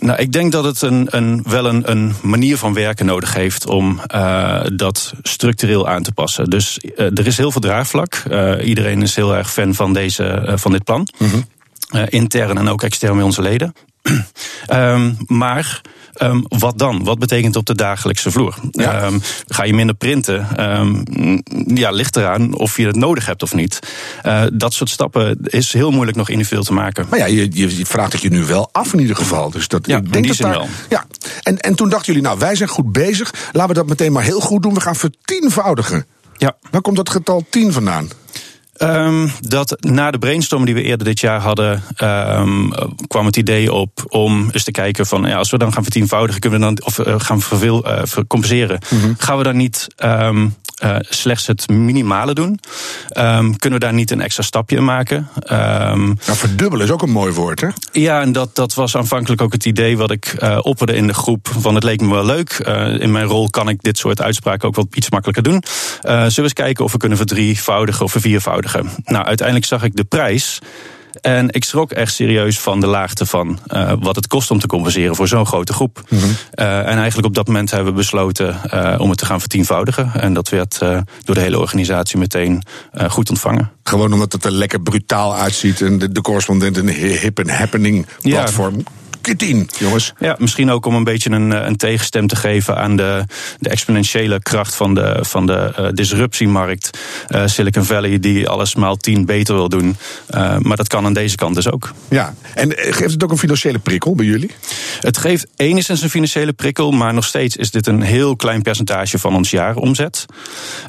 Nou, 0.00 0.18
ik 0.18 0.32
denk 0.32 0.52
dat 0.52 0.64
het 0.64 0.82
een, 0.82 1.06
een, 1.10 1.42
wel 1.48 1.66
een, 1.66 1.90
een 1.90 2.14
manier 2.22 2.56
van 2.56 2.74
werken 2.74 3.06
nodig 3.06 3.34
heeft 3.34 3.66
om 3.66 4.00
uh, 4.14 4.60
dat 4.72 5.12
structureel 5.22 5.88
aan 5.88 6.02
te 6.02 6.12
passen. 6.12 6.50
Dus 6.50 6.78
uh, 6.82 7.06
er 7.06 7.26
is 7.26 7.36
heel 7.36 7.52
veel 7.52 7.60
draagvlak. 7.60 8.22
Uh, 8.30 8.68
iedereen 8.68 9.02
is 9.02 9.16
heel 9.16 9.36
erg 9.36 9.52
fan 9.52 9.74
van, 9.74 9.92
deze, 9.92 10.52
van 10.54 10.72
dit 10.72 10.84
plan. 10.84 11.08
Mm 11.18 11.28
-hmm. 11.28 12.06
intern 12.08 12.58
en 12.58 12.68
ook 12.68 12.82
extern 12.82 13.14
bij 13.14 13.24
onze 13.24 13.42
leden. 13.42 13.74
Um, 14.72 15.16
maar 15.44 15.80
um, 16.22 16.44
wat 16.48 16.78
dan? 16.78 17.04
Wat 17.04 17.18
betekent 17.18 17.56
op 17.56 17.66
de 17.66 17.74
dagelijkse 17.74 18.30
vloer? 18.30 18.54
Ja. 18.70 19.06
Um, 19.06 19.22
ga 19.46 19.64
je 19.64 19.74
minder 19.74 19.94
printen? 19.94 20.46
ja, 21.66 21.90
ligt 21.90 22.16
eraan 22.16 22.54
of 22.54 22.76
je 22.76 22.86
het 22.86 22.96
nodig 22.96 23.26
hebt 23.26 23.42
of 23.42 23.54
niet. 23.54 23.78
Uh, 24.26 24.42
dat 24.52 24.72
soort 24.72 24.90
stappen 24.90 25.38
is 25.42 25.72
heel 25.72 25.90
moeilijk 25.90 26.16
nog 26.16 26.28
individueel 26.28 26.62
te 26.62 26.72
maken. 26.72 27.06
Maar 27.10 27.18
ja, 27.18 27.26
je, 27.26 27.48
je 27.52 27.86
vraagt 27.86 28.12
het 28.12 28.22
je 28.22 28.30
nu 28.30 28.44
wel 28.44 28.68
af 28.72 28.92
in 28.92 29.00
ieder 29.00 29.16
geval. 29.16 29.50
Dus 29.50 29.68
dat, 29.68 29.86
ja, 29.86 29.96
ik 29.96 30.02
denk 30.02 30.14
in 30.14 30.22
die 30.22 30.30
dat 30.30 30.40
zin 30.40 30.46
daar, 30.46 30.58
wel. 30.58 30.68
Ja, 30.88 31.04
en, 31.42 31.58
en 31.58 31.74
toen 31.74 31.88
dachten 31.88 32.06
jullie, 32.06 32.28
nou, 32.28 32.38
wij 32.38 32.54
zijn 32.54 32.68
goed 32.68 32.92
bezig. 32.92 33.34
Laten 33.52 33.68
we 33.68 33.74
dat 33.74 33.86
meteen 33.86 34.12
maar 34.12 34.22
heel 34.22 34.40
goed 34.40 34.62
doen. 34.62 34.74
We 34.74 34.80
gaan 34.80 34.96
vertienvoudigen. 34.96 36.06
Ja. 36.36 36.56
Waar 36.70 36.80
komt 36.80 36.96
dat 36.96 37.10
getal 37.10 37.44
10 37.50 37.72
vandaan? 37.72 38.08
Um, 38.78 39.30
dat 39.40 39.76
na 39.80 40.10
de 40.10 40.18
brainstorm 40.18 40.64
die 40.64 40.74
we 40.74 40.82
eerder 40.82 41.06
dit 41.06 41.20
jaar 41.20 41.40
hadden, 41.40 41.82
um, 42.02 42.72
kwam 43.06 43.26
het 43.26 43.36
idee 43.36 43.72
op 43.72 44.04
om 44.08 44.50
eens 44.52 44.64
te 44.64 44.70
kijken 44.70 45.06
van 45.06 45.22
ja, 45.22 45.36
als 45.36 45.50
we 45.50 45.58
dan 45.58 45.72
gaan 45.72 45.82
vertienvoudigen, 45.82 46.40
kunnen 46.40 46.60
we 46.60 46.64
dan 46.64 46.84
of 46.84 46.98
uh, 46.98 47.14
gaan 47.18 47.40
verveel, 47.40 47.86
uh, 47.86 48.02
compenseren, 48.26 48.80
mm 48.90 49.00
-hmm. 49.00 49.14
gaan 49.18 49.38
we 49.38 49.42
dan 49.42 49.56
niet 49.56 49.86
um, 50.04 50.54
uh, 50.84 50.96
slechts 51.00 51.46
het 51.46 51.68
minimale 51.68 52.34
doen? 52.34 52.60
Um, 53.18 53.58
kunnen 53.58 53.78
we 53.78 53.84
daar 53.84 53.94
niet 53.94 54.10
een 54.10 54.20
extra 54.20 54.42
stapje 54.42 54.76
in 54.76 54.84
maken? 54.84 55.28
Um, 55.52 56.18
nou, 56.26 56.38
verdubbelen 56.38 56.86
is 56.86 56.92
ook 56.92 57.02
een 57.02 57.10
mooi 57.10 57.32
woord, 57.32 57.60
hè? 57.60 57.68
Ja, 57.92 58.20
en 58.20 58.32
dat, 58.32 58.54
dat 58.54 58.74
was 58.74 58.96
aanvankelijk 58.96 59.42
ook 59.42 59.52
het 59.52 59.64
idee 59.64 59.96
wat 59.96 60.10
ik 60.10 60.36
uh, 60.42 60.58
opperde 60.62 60.94
in 60.94 61.06
de 61.06 61.14
groep. 61.14 61.48
Van 61.58 61.74
het 61.74 61.84
leek 61.84 62.00
me 62.00 62.14
wel 62.14 62.24
leuk. 62.24 62.62
Uh, 62.66 63.00
in 63.00 63.12
mijn 63.12 63.26
rol 63.26 63.50
kan 63.50 63.68
ik 63.68 63.82
dit 63.82 63.98
soort 63.98 64.22
uitspraken 64.22 64.68
ook 64.68 64.76
wel 64.76 64.88
iets 64.92 65.10
makkelijker 65.10 65.42
doen. 65.42 65.62
Zullen 66.02 66.34
we 66.34 66.42
eens 66.42 66.52
kijken 66.52 66.84
of 66.84 66.92
we 66.92 66.98
kunnen 66.98 67.18
verdrievoudigen 67.18 68.04
of 68.04 68.12
verviervoudigen? 68.12 68.90
Nou, 69.04 69.24
uiteindelijk 69.24 69.66
zag 69.66 69.82
ik 69.82 69.96
de 69.96 70.04
prijs. 70.04 70.58
En 71.20 71.50
ik 71.50 71.64
schrok 71.64 71.90
echt 71.90 72.14
serieus 72.14 72.58
van 72.58 72.80
de 72.80 72.86
laagte 72.86 73.26
van 73.26 73.58
uh, 73.68 73.92
wat 74.00 74.16
het 74.16 74.26
kost 74.26 74.50
om 74.50 74.58
te 74.58 74.66
compenseren 74.66 75.16
voor 75.16 75.28
zo'n 75.28 75.46
grote 75.46 75.72
groep. 75.72 76.02
Mm 76.08 76.18
-hmm. 76.18 76.28
uh, 76.54 76.78
en 76.78 76.98
eigenlijk 76.98 77.26
op 77.26 77.34
dat 77.34 77.46
moment 77.46 77.70
hebben 77.70 77.92
we 77.92 77.98
besloten 77.98 78.60
uh, 78.74 78.94
om 78.98 79.08
het 79.08 79.18
te 79.18 79.26
gaan 79.26 79.40
vertienvoudigen. 79.40 80.10
En 80.14 80.32
dat 80.32 80.48
werd 80.48 80.78
door 81.24 81.34
de 81.34 81.40
hele 81.40 81.58
organisatie 81.58 82.18
meteen 82.18 82.62
goed 83.08 83.30
ontvangen. 83.30 83.70
Gewoon 83.82 84.12
omdat 84.12 84.32
het 84.32 84.44
er 84.44 84.50
lekker 84.50 84.80
brutaal 84.80 85.34
uitziet 85.34 85.80
en 85.80 85.98
de, 85.98 86.12
de 86.12 86.20
correspondent 86.20 86.76
een 86.76 86.88
hip 86.88 87.38
and 87.38 87.50
happening 87.50 88.06
platform. 88.22 88.76
Ja 88.76 88.82
tien, 89.36 89.68
jongens. 89.78 90.12
Ja, 90.18 90.36
misschien 90.38 90.70
ook 90.70 90.86
om 90.86 90.94
een 90.94 91.04
beetje 91.04 91.30
een, 91.30 91.66
een 91.66 91.76
tegenstem 91.76 92.26
te 92.26 92.36
geven 92.36 92.76
aan 92.76 92.96
de, 92.96 93.24
de 93.58 93.68
exponentiële 93.68 94.42
kracht 94.42 94.74
van 94.74 94.94
de, 94.94 95.18
van 95.20 95.46
de 95.46 95.74
uh, 95.78 95.88
disruptiemarkt. 95.92 96.98
Uh, 97.28 97.42
Silicon 97.46 97.84
Valley 97.84 98.18
die 98.18 98.48
alles 98.48 98.74
maal 98.74 98.96
tien 98.96 99.26
beter 99.26 99.54
wil 99.54 99.68
doen. 99.68 99.96
Uh, 100.34 100.58
maar 100.58 100.76
dat 100.76 100.88
kan 100.88 101.04
aan 101.04 101.12
deze 101.12 101.36
kant 101.36 101.54
dus 101.54 101.70
ook. 101.70 101.92
Ja, 102.08 102.34
en 102.54 102.72
geeft 102.76 103.12
het 103.12 103.24
ook 103.24 103.30
een 103.30 103.38
financiële 103.38 103.78
prikkel 103.78 104.14
bij 104.14 104.26
jullie? 104.26 104.50
Het 105.00 105.18
geeft 105.18 105.46
enigszins 105.56 106.02
een 106.02 106.10
financiële 106.10 106.52
prikkel, 106.52 106.90
maar 106.90 107.14
nog 107.14 107.24
steeds 107.24 107.56
is 107.56 107.70
dit 107.70 107.86
een 107.86 108.02
heel 108.02 108.36
klein 108.36 108.62
percentage 108.62 109.18
van 109.18 109.34
ons 109.34 109.50
jaaromzet. 109.50 110.26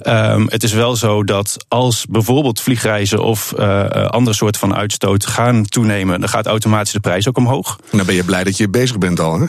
Um, 0.07 0.47
het 0.49 0.63
is 0.63 0.73
wel 0.73 0.95
zo 0.95 1.23
dat 1.23 1.65
als 1.67 2.05
bijvoorbeeld 2.09 2.61
vliegreizen 2.61 3.23
of 3.23 3.53
andere 3.53 4.35
soorten 4.35 4.59
van 4.59 4.75
uitstoot 4.75 5.25
gaan 5.25 5.65
toenemen, 5.65 6.19
dan 6.19 6.29
gaat 6.29 6.45
automatisch 6.45 6.93
de 6.93 6.99
prijs 6.99 7.27
ook 7.27 7.37
omhoog. 7.37 7.79
Dan 7.91 8.05
ben 8.05 8.15
je 8.15 8.23
blij 8.29 8.43
dat 8.43 8.57
je 8.57 8.69
bezig 8.69 8.97
bent 8.97 9.19
al, 9.19 9.39
hè? 9.39 9.45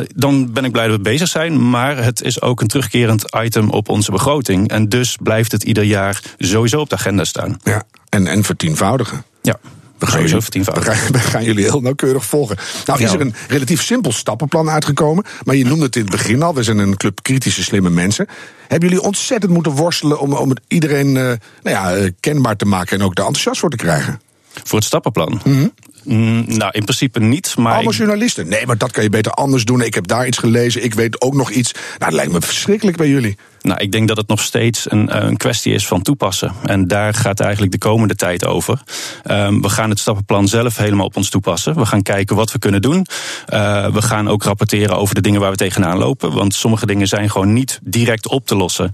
Uh, 0.00 0.06
dan 0.14 0.52
ben 0.52 0.64
ik 0.64 0.72
blij 0.72 0.86
dat 0.86 0.96
we 0.96 1.02
bezig 1.02 1.28
zijn. 1.28 1.70
Maar 1.70 1.96
het 2.04 2.22
is 2.22 2.40
ook 2.40 2.60
een 2.60 2.66
terugkerend 2.66 3.24
item 3.36 3.70
op 3.70 3.88
onze 3.88 4.10
begroting. 4.10 4.68
En 4.68 4.88
dus 4.88 5.16
blijft 5.22 5.52
het 5.52 5.62
ieder 5.62 5.84
jaar 5.84 6.22
sowieso 6.38 6.80
op 6.80 6.88
de 6.88 6.94
agenda 6.94 7.24
staan. 7.24 7.58
Ja, 7.62 7.82
en, 8.08 8.26
en 8.26 8.44
vertienvoudigen. 8.44 9.24
Ja. 9.42 9.58
We 9.98 10.06
gaan, 10.06 10.26
jullie, 10.26 10.64
we, 11.12 11.18
gaan, 11.18 11.44
jullie 11.44 11.64
heel 11.64 11.80
nauwkeurig 11.80 12.24
volgen. 12.24 12.56
Nou, 12.86 13.02
is 13.02 13.12
er 13.12 13.20
een 13.20 13.34
relatief 13.48 13.82
simpel 13.82 14.12
stappenplan 14.12 14.70
uitgekomen. 14.70 15.24
Maar 15.44 15.54
je 15.54 15.64
noemde 15.64 15.84
het 15.84 15.96
in 15.96 16.02
het 16.02 16.10
begin 16.10 16.42
al. 16.42 16.54
We 16.54 16.62
zijn 16.62 16.78
een 16.78 16.96
club 16.96 17.22
kritische, 17.22 17.62
slimme 17.62 17.90
mensen. 17.90 18.26
Hebben 18.68 18.88
jullie 18.88 19.04
ontzettend 19.04 19.52
moeten 19.52 19.72
worstelen 19.72 20.20
om, 20.20 20.32
om 20.32 20.48
het 20.48 20.60
iedereen 20.68 21.06
uh, 21.06 21.14
nou 21.14 21.38
ja, 21.62 22.10
kenbaar 22.20 22.56
te 22.56 22.64
maken 22.64 22.98
en 22.98 23.04
ook 23.04 23.18
er 23.18 23.24
enthousiast 23.24 23.60
voor 23.60 23.70
te 23.70 23.76
krijgen? 23.76 24.20
Voor 24.64 24.78
het 24.78 24.86
stappenplan? 24.86 25.40
Mm 25.44 25.58
-hmm. 25.58 25.72
Mm, 26.04 26.44
nou, 26.46 26.70
in 26.72 26.84
principe 26.84 27.20
niet. 27.20 27.56
Maar 27.56 27.74
Allemaal 27.74 27.92
journalisten. 27.92 28.48
Nee, 28.48 28.66
maar 28.66 28.78
dat 28.78 28.90
kan 28.90 29.02
je 29.02 29.10
beter 29.10 29.32
anders 29.32 29.64
doen. 29.64 29.80
Ik 29.80 29.94
heb 29.94 30.06
daar 30.06 30.26
iets 30.26 30.38
gelezen. 30.38 30.84
Ik 30.84 30.94
weet 30.94 31.20
ook 31.20 31.34
nog 31.34 31.50
iets. 31.50 31.72
Nou, 31.72 31.84
dat 31.98 32.12
lijkt 32.12 32.32
me 32.32 32.40
verschrikkelijk 32.40 32.96
bij 32.96 33.08
jullie. 33.08 33.36
Nou, 33.64 33.80
ik 33.80 33.92
denk 33.92 34.08
dat 34.08 34.16
het 34.16 34.28
nog 34.28 34.40
steeds 34.40 34.90
een, 34.90 35.26
een 35.26 35.36
kwestie 35.36 35.74
is 35.74 35.86
van 35.86 36.02
toepassen. 36.02 36.52
En 36.64 36.88
daar 36.88 37.14
gaat 37.14 37.40
eigenlijk 37.40 37.72
de 37.72 37.78
komende 37.78 38.14
tijd 38.14 38.46
over. 38.46 38.82
Um, 39.30 39.62
we 39.62 39.68
gaan 39.68 39.90
het 39.90 39.98
stappenplan 39.98 40.48
zelf 40.48 40.76
helemaal 40.76 41.06
op 41.06 41.16
ons 41.16 41.30
toepassen. 41.30 41.76
We 41.76 41.86
gaan 41.86 42.02
kijken 42.02 42.36
wat 42.36 42.52
we 42.52 42.58
kunnen 42.58 42.82
doen. 42.82 43.06
Uh, 43.48 43.86
we 43.86 44.02
gaan 44.02 44.28
ook 44.28 44.42
rapporteren 44.42 44.96
over 44.96 45.14
de 45.14 45.20
dingen 45.20 45.40
waar 45.40 45.50
we 45.50 45.56
tegenaan 45.56 45.98
lopen. 45.98 46.32
Want 46.32 46.54
sommige 46.54 46.86
dingen 46.86 47.06
zijn 47.06 47.30
gewoon 47.30 47.52
niet 47.52 47.80
direct 47.82 48.28
op 48.28 48.46
te 48.46 48.56
lossen. 48.56 48.90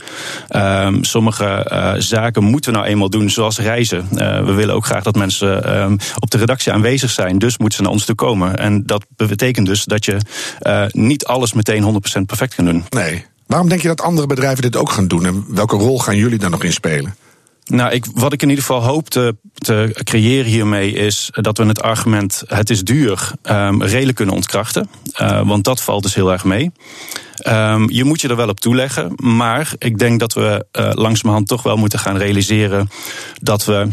Um, 0.57 1.05
sommige 1.05 1.71
uh, 1.73 1.93
zaken 1.99 2.45
moeten 2.45 2.73
we 2.73 2.79
nou 2.79 2.91
eenmaal 2.91 3.11
doen, 3.11 3.31
zoals 3.31 3.59
reizen. 3.59 4.09
We 4.45 4.53
willen 4.53 4.75
ook 4.75 4.87
graag 4.87 5.03
dat 5.03 5.17
mensen 5.17 5.81
um, 5.81 5.99
op 6.19 6.31
de 6.31 6.39
redactie 6.39 6.73
aanwezig 6.73 7.11
zijn. 7.11 7.39
Dus 7.39 7.59
moeten 7.59 7.79
ze 7.79 7.83
naar 7.85 7.93
ons 7.93 8.05
toe 8.05 8.15
komen. 8.15 8.57
En 8.57 8.87
dat 8.87 9.05
betekent 9.17 9.67
dus 9.67 9.85
dat 9.85 10.05
je 10.05 10.17
niet 10.91 11.25
alles 11.25 11.53
meteen 11.53 12.03
100% 12.19 12.21
perfect 12.27 12.55
kan 12.55 12.65
doen. 12.65 12.85
Nee. 12.89 13.25
Waarom 13.50 13.69
denk 13.69 13.83
je 13.83 13.88
dat 13.88 14.00
andere 14.00 14.26
bedrijven 14.26 14.62
dit 14.62 14.76
ook 14.76 14.90
gaan 14.90 15.09
doen? 15.09 15.26
En 15.26 15.45
welke 15.49 15.76
rol 15.76 15.99
gaan 15.99 16.16
jullie 16.16 16.38
daar 16.38 16.50
nog 16.50 16.64
in 16.64 16.73
spelen? 16.73 17.16
Nou, 17.64 17.92
ik, 17.92 18.04
wat 18.14 18.33
ik 18.33 18.42
in 18.42 18.49
ieder 18.49 18.64
geval 18.64 18.83
hoop 18.83 19.09
te, 19.09 19.37
te 19.54 20.00
creëren 20.02 20.50
hiermee 20.50 20.92
is 20.92 21.30
dat 21.33 21.59
we 21.59 21.64
het 21.64 21.83
argument 21.83 22.42
het 22.47 22.71
is 22.71 22.85
duur 22.85 23.33
um, 23.42 23.83
redelijk 23.83 24.16
kunnen 24.16 24.35
ontkrachten. 24.35 24.90
Uh, 25.21 25.47
want 25.47 25.64
dat 25.64 25.80
valt 25.80 26.02
dus 26.02 26.14
heel 26.14 26.33
erg 26.33 26.45
mee. 26.45 26.71
Um, 27.49 27.90
je 27.90 28.04
moet 28.04 28.21
je 28.21 28.28
er 28.28 28.37
wel 28.37 28.49
op 28.49 28.61
toeleggen. 28.61 29.12
Maar 29.16 29.73
ik 29.78 29.99
denk 29.99 30.21
dat 30.21 30.33
we 30.33 30.66
uh, 30.73 30.90
langzamerhand 30.92 31.49
toch 31.49 31.62
wel 31.62 31.76
moeten 31.76 31.99
gaan 31.99 32.16
realiseren 32.16 32.88
dat 33.40 33.64
we 33.64 33.88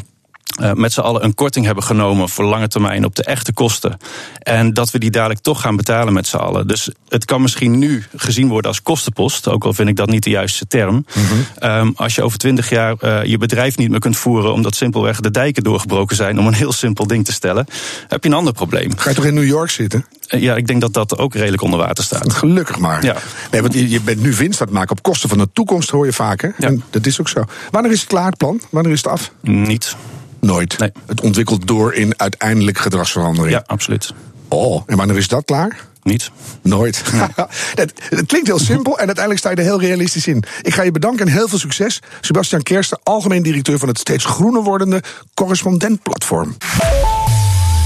uh, 0.59 0.71
met 0.73 0.93
z'n 0.93 0.99
allen 0.99 1.23
een 1.23 1.33
korting 1.33 1.65
hebben 1.65 1.83
genomen 1.83 2.29
voor 2.29 2.45
lange 2.45 2.67
termijn 2.67 3.05
op 3.05 3.15
de 3.15 3.23
echte 3.23 3.53
kosten. 3.53 3.97
En 4.39 4.73
dat 4.73 4.91
we 4.91 4.99
die 4.99 5.11
dadelijk 5.11 5.39
toch 5.39 5.61
gaan 5.61 5.75
betalen 5.75 6.13
met 6.13 6.27
z'n 6.27 6.35
allen. 6.35 6.67
Dus 6.67 6.89
het 7.09 7.25
kan 7.25 7.41
misschien 7.41 7.77
nu 7.77 8.03
gezien 8.15 8.47
worden 8.47 8.71
als 8.71 8.81
kostenpost, 8.81 9.47
ook 9.47 9.63
al 9.63 9.73
vind 9.73 9.89
ik 9.89 9.95
dat 9.95 10.09
niet 10.09 10.23
de 10.23 10.29
juiste 10.29 10.67
term. 10.67 10.93
Mm 10.95 11.03
-hmm. 11.13 11.69
um, 11.69 11.93
als 11.95 12.15
je 12.15 12.23
over 12.23 12.37
twintig 12.37 12.69
jaar 12.69 12.95
uh, 13.01 13.23
je 13.23 13.37
bedrijf 13.37 13.77
niet 13.77 13.89
meer 13.89 13.99
kunt 13.99 14.17
voeren 14.17 14.53
omdat 14.53 14.75
simpelweg 14.75 15.19
de 15.19 15.31
dijken 15.31 15.63
doorgebroken 15.63 16.15
zijn, 16.15 16.39
om 16.39 16.47
een 16.47 16.53
heel 16.53 16.73
simpel 16.73 17.07
ding 17.07 17.25
te 17.25 17.33
stellen, 17.33 17.67
heb 18.07 18.23
je 18.23 18.29
een 18.29 18.35
ander 18.35 18.53
probleem. 18.53 18.97
Ga 18.97 19.09
je 19.09 19.15
toch 19.15 19.25
in 19.25 19.33
New 19.33 19.45
York 19.45 19.69
zitten? 19.69 20.05
Uh, 20.29 20.41
ja, 20.41 20.55
ik 20.55 20.67
denk 20.67 20.81
dat 20.81 20.93
dat 20.93 21.17
ook 21.17 21.33
redelijk 21.33 21.61
onder 21.61 21.79
water 21.79 22.03
staat. 22.03 22.33
Gelukkig 22.33 22.79
maar. 22.79 23.03
Ja. 23.03 23.15
Nee, 23.51 23.61
want 23.61 23.73
je, 23.73 23.89
je 23.89 24.01
bent 24.01 24.21
nu 24.21 24.33
winst 24.33 24.61
aan 24.61 24.67
het 24.67 24.75
maken 24.75 24.91
op 24.91 25.03
kosten 25.03 25.29
van 25.29 25.37
de 25.37 25.49
toekomst, 25.53 25.89
hoor 25.89 26.05
je? 26.05 26.13
Ja. 26.17 26.53
En 26.57 26.83
dat 26.89 27.05
is 27.05 27.19
ook 27.19 27.29
zo. 27.29 27.43
Wanneer 27.71 27.91
is 27.91 27.99
het 27.99 28.09
klaar, 28.09 28.25
het 28.25 28.37
plan? 28.37 28.61
Wanneer 28.69 28.91
is 28.91 29.03
het 29.03 29.11
af? 29.11 29.31
Niet. 29.41 29.95
Nooit. 30.39 30.77
Nee. 30.77 30.91
Het 31.05 31.21
ontwikkelt 31.21 31.67
door 31.67 31.93
in 31.93 32.19
uiteindelijk 32.19 32.77
gedragsverandering. 32.77 33.53
Ja, 33.53 33.63
absoluut. 33.65 34.13
Oh, 34.47 34.83
en 34.85 34.97
wanneer 34.97 35.17
is 35.17 35.27
dat 35.27 35.45
klaar? 35.45 35.85
Niet. 36.03 36.31
Nooit. 36.61 37.03
Het, 37.75 37.93
klinkt 38.25 38.47
heel 38.47 38.59
simpel 38.59 38.91
en 38.91 39.05
uiteindelijk 39.05 39.39
sta 39.39 39.49
je 39.49 39.55
er 39.55 39.63
heel 39.63 39.79
realistisch 39.79 40.27
in. 40.27 40.43
Ik 40.61 40.73
ga 40.73 40.81
je 40.81 40.91
bedanken 40.91 41.25
en 41.25 41.31
heel 41.31 41.47
veel 41.47 41.57
succes. 41.57 42.01
Sebastian 42.21 42.63
Kersten, 42.63 42.99
algemeen 43.03 43.43
directeur 43.43 43.79
van 43.79 43.87
het 43.87 43.99
steeds 43.99 44.25
groener 44.25 44.63
wordende 44.63 45.03
correspondentplatform. 45.33 46.57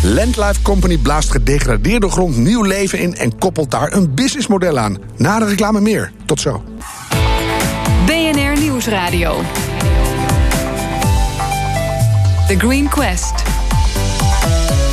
Landlife 0.03 0.61
Company 0.61 0.97
blaast 0.97 1.31
gedegradeerde 1.31 2.09
grond 2.09 2.37
nieuw 2.37 2.61
leven 2.61 2.99
in 2.99 3.15
en 3.15 3.37
koppelt 3.37 3.71
daar 3.71 3.93
een 3.93 4.13
businessmodel 4.13 4.77
aan. 4.77 4.97
Na 5.17 5.39
de 5.39 5.45
reclame 5.45 5.81
meer. 5.81 6.11
Tot 6.25 6.41
zo. 6.41 6.63
BNR 8.05 8.59
Nieuwsradio. 8.59 9.41
The 12.47 12.55
Green 12.57 12.89
Quest. 12.89 13.33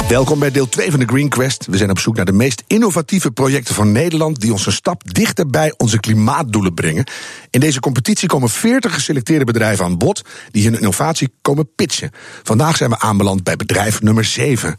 Welkom 0.08 0.38
bij 0.38 0.50
deel 0.50 0.68
2 0.68 0.90
van 0.90 1.00
de 1.00 1.06
Green 1.06 1.28
Quest. 1.28 1.66
We 1.66 1.76
zijn 1.76 1.90
op 1.90 1.98
zoek 1.98 2.16
naar 2.16 2.24
de 2.24 2.32
meest 2.32 2.62
innovatieve 2.66 3.30
projecten 3.30 3.74
van 3.74 3.92
Nederland 3.92 4.40
die 4.40 4.52
ons 4.52 4.66
een 4.66 4.72
stap 4.72 5.14
dichter 5.14 5.46
bij 5.46 5.74
onze 5.76 6.00
klimaatdoelen 6.00 6.74
brengen. 6.74 7.06
In 7.50 7.60
deze 7.60 7.80
competitie 7.80 8.28
komen 8.28 8.48
40 8.48 8.94
geselecteerde 8.94 9.44
bedrijven 9.44 9.84
aan 9.84 9.98
bod 9.98 10.22
die 10.50 10.64
hun 10.64 10.76
innovatie 10.76 11.32
komen 11.42 11.74
pitchen. 11.74 12.10
Vandaag 12.42 12.76
zijn 12.76 12.90
we 12.90 12.98
aanbeland 12.98 13.44
bij 13.44 13.56
bedrijf 13.56 14.02
nummer 14.02 14.24
7. 14.24 14.76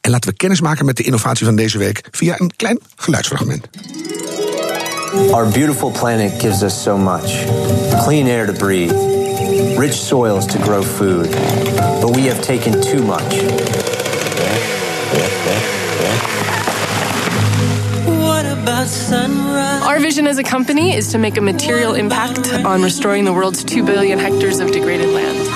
En 0.00 0.10
laten 0.10 0.30
we 0.30 0.36
kennis 0.36 0.60
maken 0.60 0.84
met 0.84 0.96
de 0.96 1.02
innovatie 1.02 1.46
van 1.46 1.56
deze 1.56 1.78
week 1.78 2.08
via 2.10 2.40
een 2.40 2.52
klein 2.56 2.78
geluidsfragment. 2.96 3.68
Our 5.32 5.48
beautiful 5.48 5.90
planet 5.90 6.40
gives 6.40 6.62
us 6.62 6.82
so 6.82 6.96
much 6.96 7.46
clean 8.04 8.26
air 8.26 8.46
to 8.46 8.52
breathe, 8.52 8.94
rich 9.78 9.94
soils 9.94 10.46
to 10.46 10.58
grow 10.58 10.82
food. 10.82 11.30
But 11.30 12.14
we 12.14 12.22
have 12.26 12.42
taken 12.42 12.80
too 12.80 13.02
much. 13.02 13.34
Our 19.82 20.00
vision 20.00 20.26
as 20.26 20.38
a 20.38 20.42
company 20.42 20.94
is 20.94 21.08
to 21.12 21.18
make 21.18 21.36
a 21.36 21.40
material 21.40 21.94
impact 21.94 22.52
on 22.52 22.82
restoring 22.82 23.24
the 23.24 23.32
world's 23.32 23.64
2 23.64 23.84
billion 23.84 24.18
hectares 24.18 24.60
of 24.60 24.70
degraded 24.70 25.08
land. 25.10 25.47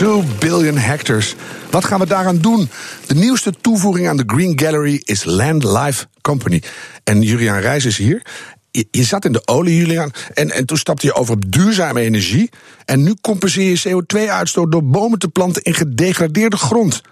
Two 0.00 0.22
billion 0.38 0.78
hectares. 0.78 1.34
Wat 1.70 1.84
gaan 1.84 2.00
we 2.00 2.06
daaraan 2.06 2.38
doen? 2.38 2.70
De 3.06 3.14
nieuwste 3.14 3.52
toevoeging 3.60 4.08
aan 4.08 4.16
de 4.16 4.22
Green 4.26 4.58
Gallery 4.60 5.00
is 5.04 5.24
Land 5.24 5.64
Life 5.64 6.06
Company. 6.20 6.62
En 7.04 7.22
Julian 7.22 7.58
Reis 7.58 7.84
is 7.84 7.96
hier. 7.96 8.22
Je, 8.70 9.04
zat 9.04 9.24
in 9.24 9.32
de 9.32 9.46
olie, 9.46 9.76
Julian, 9.76 10.12
en, 10.34 10.50
en 10.50 10.66
toen 10.66 10.76
stapte 10.76 11.06
je 11.06 11.14
over 11.14 11.34
op 11.34 11.52
duurzame 11.52 12.00
energie. 12.00 12.50
En 12.84 13.02
nu 13.02 13.14
compenseer 13.20 13.70
je 13.70 14.02
CO2-uitstoot 14.02 14.72
door 14.72 14.84
bomen 14.84 15.18
te 15.18 15.28
planten 15.28 15.62
in 15.62 15.74
gedegradeerde 15.74 16.56
grond. 16.56 17.02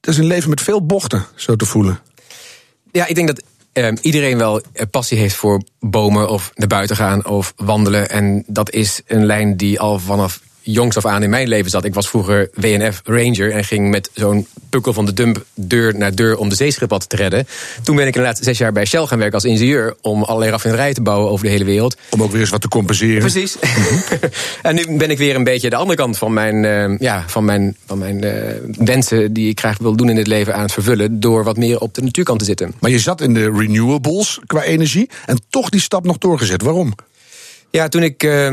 Dat 0.00 0.14
is 0.14 0.20
een 0.20 0.26
leven 0.26 0.50
met 0.50 0.60
veel 0.60 0.86
bochten, 0.86 1.26
zo 1.34 1.56
te 1.56 1.66
voelen. 1.66 2.00
Ja, 2.92 3.06
ik 3.06 3.14
denk 3.14 3.26
dat 3.26 3.42
uh, 3.72 3.92
iedereen 4.00 4.38
wel 4.38 4.62
passie 4.90 5.18
heeft 5.18 5.36
voor 5.36 5.62
bomen 5.80 6.28
of 6.28 6.50
naar 6.54 6.68
buiten 6.68 6.96
gaan 6.96 7.26
of 7.26 7.52
wandelen. 7.56 8.10
En 8.10 8.44
dat 8.46 8.70
is 8.70 9.00
een 9.06 9.26
lijn 9.26 9.56
die 9.56 9.80
al 9.80 9.98
vanaf 9.98 10.40
jongs 10.62 10.96
af 10.96 11.06
aan 11.06 11.22
in 11.22 11.30
mijn 11.30 11.48
leven 11.48 11.70
zat. 11.70 11.84
Ik 11.84 11.94
was 11.94 12.08
vroeger 12.08 12.50
WNF 12.54 13.00
Ranger 13.04 13.52
en 13.52 13.64
ging 13.64 13.90
met 13.90 14.10
zo'n 14.14 14.46
pukkel 14.70 14.92
van 14.92 15.06
de 15.06 15.12
dump 15.12 15.44
deur 15.54 15.96
naar 15.96 16.14
deur 16.14 16.36
om 16.36 16.48
de 16.48 16.54
zeeschipad 16.54 17.08
te 17.08 17.16
redden. 17.16 17.46
Toen 17.82 17.96
ben 17.96 18.06
ik 18.06 18.14
inderdaad 18.14 18.44
zes 18.44 18.58
jaar 18.58 18.72
bij 18.72 18.84
Shell 18.84 19.06
gaan 19.06 19.18
werken 19.18 19.34
als 19.34 19.44
ingenieur 19.44 19.96
om 20.00 20.22
allerlei 20.22 20.50
raffinaderijen 20.50 20.94
te 20.94 21.02
bouwen 21.02 21.30
over 21.30 21.44
de 21.44 21.50
hele 21.50 21.64
wereld. 21.64 21.96
Om 22.10 22.22
ook 22.22 22.30
weer 22.30 22.40
eens 22.40 22.50
wat 22.50 22.60
te 22.60 22.68
compenseren. 22.68 23.18
Precies. 23.18 23.56
en 24.62 24.74
nu 24.74 24.96
ben 24.96 25.10
ik 25.10 25.18
weer 25.18 25.34
een 25.34 25.44
beetje 25.44 25.70
de 25.70 25.76
andere 25.76 25.96
kant 25.96 26.18
van 26.18 26.32
mijn, 26.32 26.64
uh, 26.64 26.98
ja, 26.98 27.24
van 27.26 27.44
mijn, 27.44 27.76
van 27.86 27.98
mijn 27.98 28.24
uh, 28.24 28.32
wensen 28.78 29.32
die 29.32 29.48
ik 29.48 29.58
graag 29.58 29.78
wil 29.78 29.96
doen 29.96 30.08
in 30.08 30.16
het 30.16 30.26
leven 30.26 30.54
aan 30.54 30.62
het 30.62 30.72
vervullen 30.72 31.20
door 31.20 31.44
wat 31.44 31.56
meer 31.56 31.80
op 31.80 31.94
de 31.94 32.02
natuurkant 32.02 32.38
te 32.38 32.44
zitten. 32.44 32.74
Maar 32.80 32.90
je 32.90 32.98
zat 32.98 33.20
in 33.20 33.34
de 33.34 33.50
renewables 33.50 34.40
qua 34.46 34.62
energie 34.62 35.10
en 35.26 35.40
toch 35.48 35.68
die 35.68 35.80
stap 35.80 36.04
nog 36.04 36.18
doorgezet. 36.18 36.62
Waarom? 36.62 36.94
Ja, 37.70 37.88
toen 37.88 38.02
ik 38.02 38.22
uh, 38.22 38.46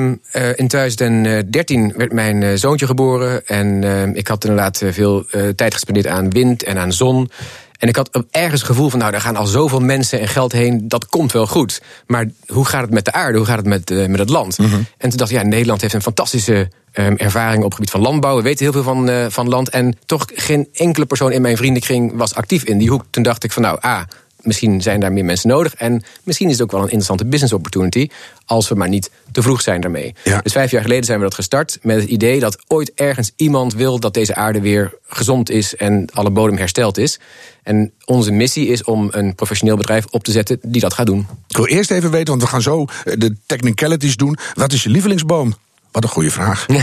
in 0.55 0.67
2013 0.67 1.93
werd 1.95 2.13
mijn 2.13 2.41
uh, 2.41 2.51
zoontje 2.55 2.86
geboren. 2.86 3.47
En 3.47 3.81
uh, 3.81 4.05
ik 4.05 4.27
had 4.27 4.43
inderdaad 4.43 4.81
veel 4.86 5.25
tijd 5.55 5.74
gespendeerd 5.74 6.07
aan 6.07 6.29
wind 6.29 6.63
en 6.63 6.77
aan 6.77 6.93
zon. 6.93 7.29
En 7.77 7.88
ik 7.88 7.95
had 7.95 8.24
ergens 8.31 8.62
het 8.62 8.69
gevoel 8.69 8.89
van, 8.89 9.00
nou, 9.00 9.12
daar 9.12 9.21
gaan 9.21 9.36
al 9.36 9.45
zoveel 9.45 9.79
mensen 9.79 10.19
en 10.19 10.27
geld 10.27 10.51
heen, 10.51 10.88
dat 10.88 11.05
komt 11.05 11.31
wel 11.31 11.47
goed. 11.47 11.81
Maar 12.07 12.25
hoe 12.47 12.65
gaat 12.65 12.81
het 12.81 12.91
met 12.91 13.05
de 13.05 13.12
aarde? 13.12 13.38
Hoe 13.38 13.47
gaat 13.47 13.57
het 13.57 13.65
met, 13.65 13.89
met 14.09 14.19
het 14.19 14.29
land? 14.29 14.57
Mm 14.57 14.65
-hmm. 14.65 14.86
En 14.97 15.09
toen 15.09 15.17
dacht 15.17 15.31
ik, 15.31 15.38
ja, 15.38 15.43
Nederland 15.43 15.81
heeft 15.81 15.93
een 15.93 16.01
fantastische 16.01 16.69
um, 16.93 17.17
ervaring 17.17 17.57
op 17.57 17.63
het 17.63 17.74
gebied 17.74 17.89
van 17.89 18.01
landbouw. 18.01 18.36
We 18.36 18.41
weten 18.41 18.63
heel 18.63 18.74
veel 18.74 18.83
van, 18.83 19.31
van 19.31 19.50
land. 19.50 19.69
En 19.69 19.97
toch 20.05 20.25
geen 20.33 20.67
enkele 20.74 21.05
persoon 21.05 21.31
in 21.31 21.41
mijn 21.41 21.57
vriendenkring 21.57 22.12
was 22.15 22.36
actief 22.36 22.63
in 22.63 22.77
die 22.77 22.89
hoek. 22.89 23.03
Toen 23.09 23.24
dacht 23.24 23.43
ik 23.43 23.51
van, 23.51 23.62
nou, 23.62 23.86
A, 23.86 24.07
misschien 24.47 24.81
zijn 24.81 24.99
daar 24.99 25.13
meer 25.13 25.25
mensen 25.25 25.49
nodig. 25.49 25.73
En 25.75 26.03
misschien 26.23 26.47
is 26.47 26.53
het 26.53 26.61
ook 26.61 26.71
wel 26.71 26.79
een 26.79 26.85
interessante 26.85 27.25
business 27.25 27.53
opportunity. 27.53 28.09
Als 28.45 28.69
we 28.69 28.75
maar 28.75 28.89
niet 28.89 29.11
te 29.31 29.41
vroeg 29.41 29.61
zijn 29.61 29.81
daarmee. 29.81 30.15
Ja. 30.23 30.41
Dus 30.41 30.51
vijf 30.51 30.71
jaar 30.71 30.81
geleden 30.81 31.03
zijn 31.03 31.17
we 31.17 31.23
dat 31.23 31.33
gestart. 31.33 31.79
Met 31.81 32.01
het 32.01 32.09
idee 32.09 32.39
dat 32.39 32.57
ooit 32.67 32.91
ergens 32.95 33.31
iemand 33.35 33.73
wil 33.73 33.99
dat 33.99 34.13
deze 34.13 34.35
aarde 34.35 34.61
weer 34.61 34.93
gezond 35.07 35.49
is. 35.49 35.75
En 35.75 36.07
alle 36.13 36.29
bodem 36.29 36.57
hersteld 36.57 36.97
is. 36.97 37.19
En 37.63 37.91
onze 38.05 38.31
missie 38.31 38.67
is 38.67 38.83
om 38.83 39.07
een 39.11 39.35
professioneel 39.35 39.77
bedrijf 39.77 40.05
op 40.09 40.23
te 40.23 40.31
zetten 40.31 40.59
die 40.61 40.81
dat 40.81 40.93
gaat 40.93 41.05
doen. 41.05 41.27
Ik 41.47 41.55
wil 41.57 41.65
eerst 41.65 41.91
even 41.91 42.11
weten, 42.11 42.27
want 42.27 42.41
we 42.41 42.47
gaan 42.47 42.61
zo 42.61 42.85
de 43.03 43.35
technicalities 43.45 44.15
doen. 44.15 44.37
Wat 44.53 44.73
is 44.73 44.83
je 44.83 44.89
lievelingsboom? 44.89 45.55
Wat 45.91 46.03
een 46.03 46.09
goede 46.09 46.31
vraag. 46.31 46.65
um, 46.69 46.75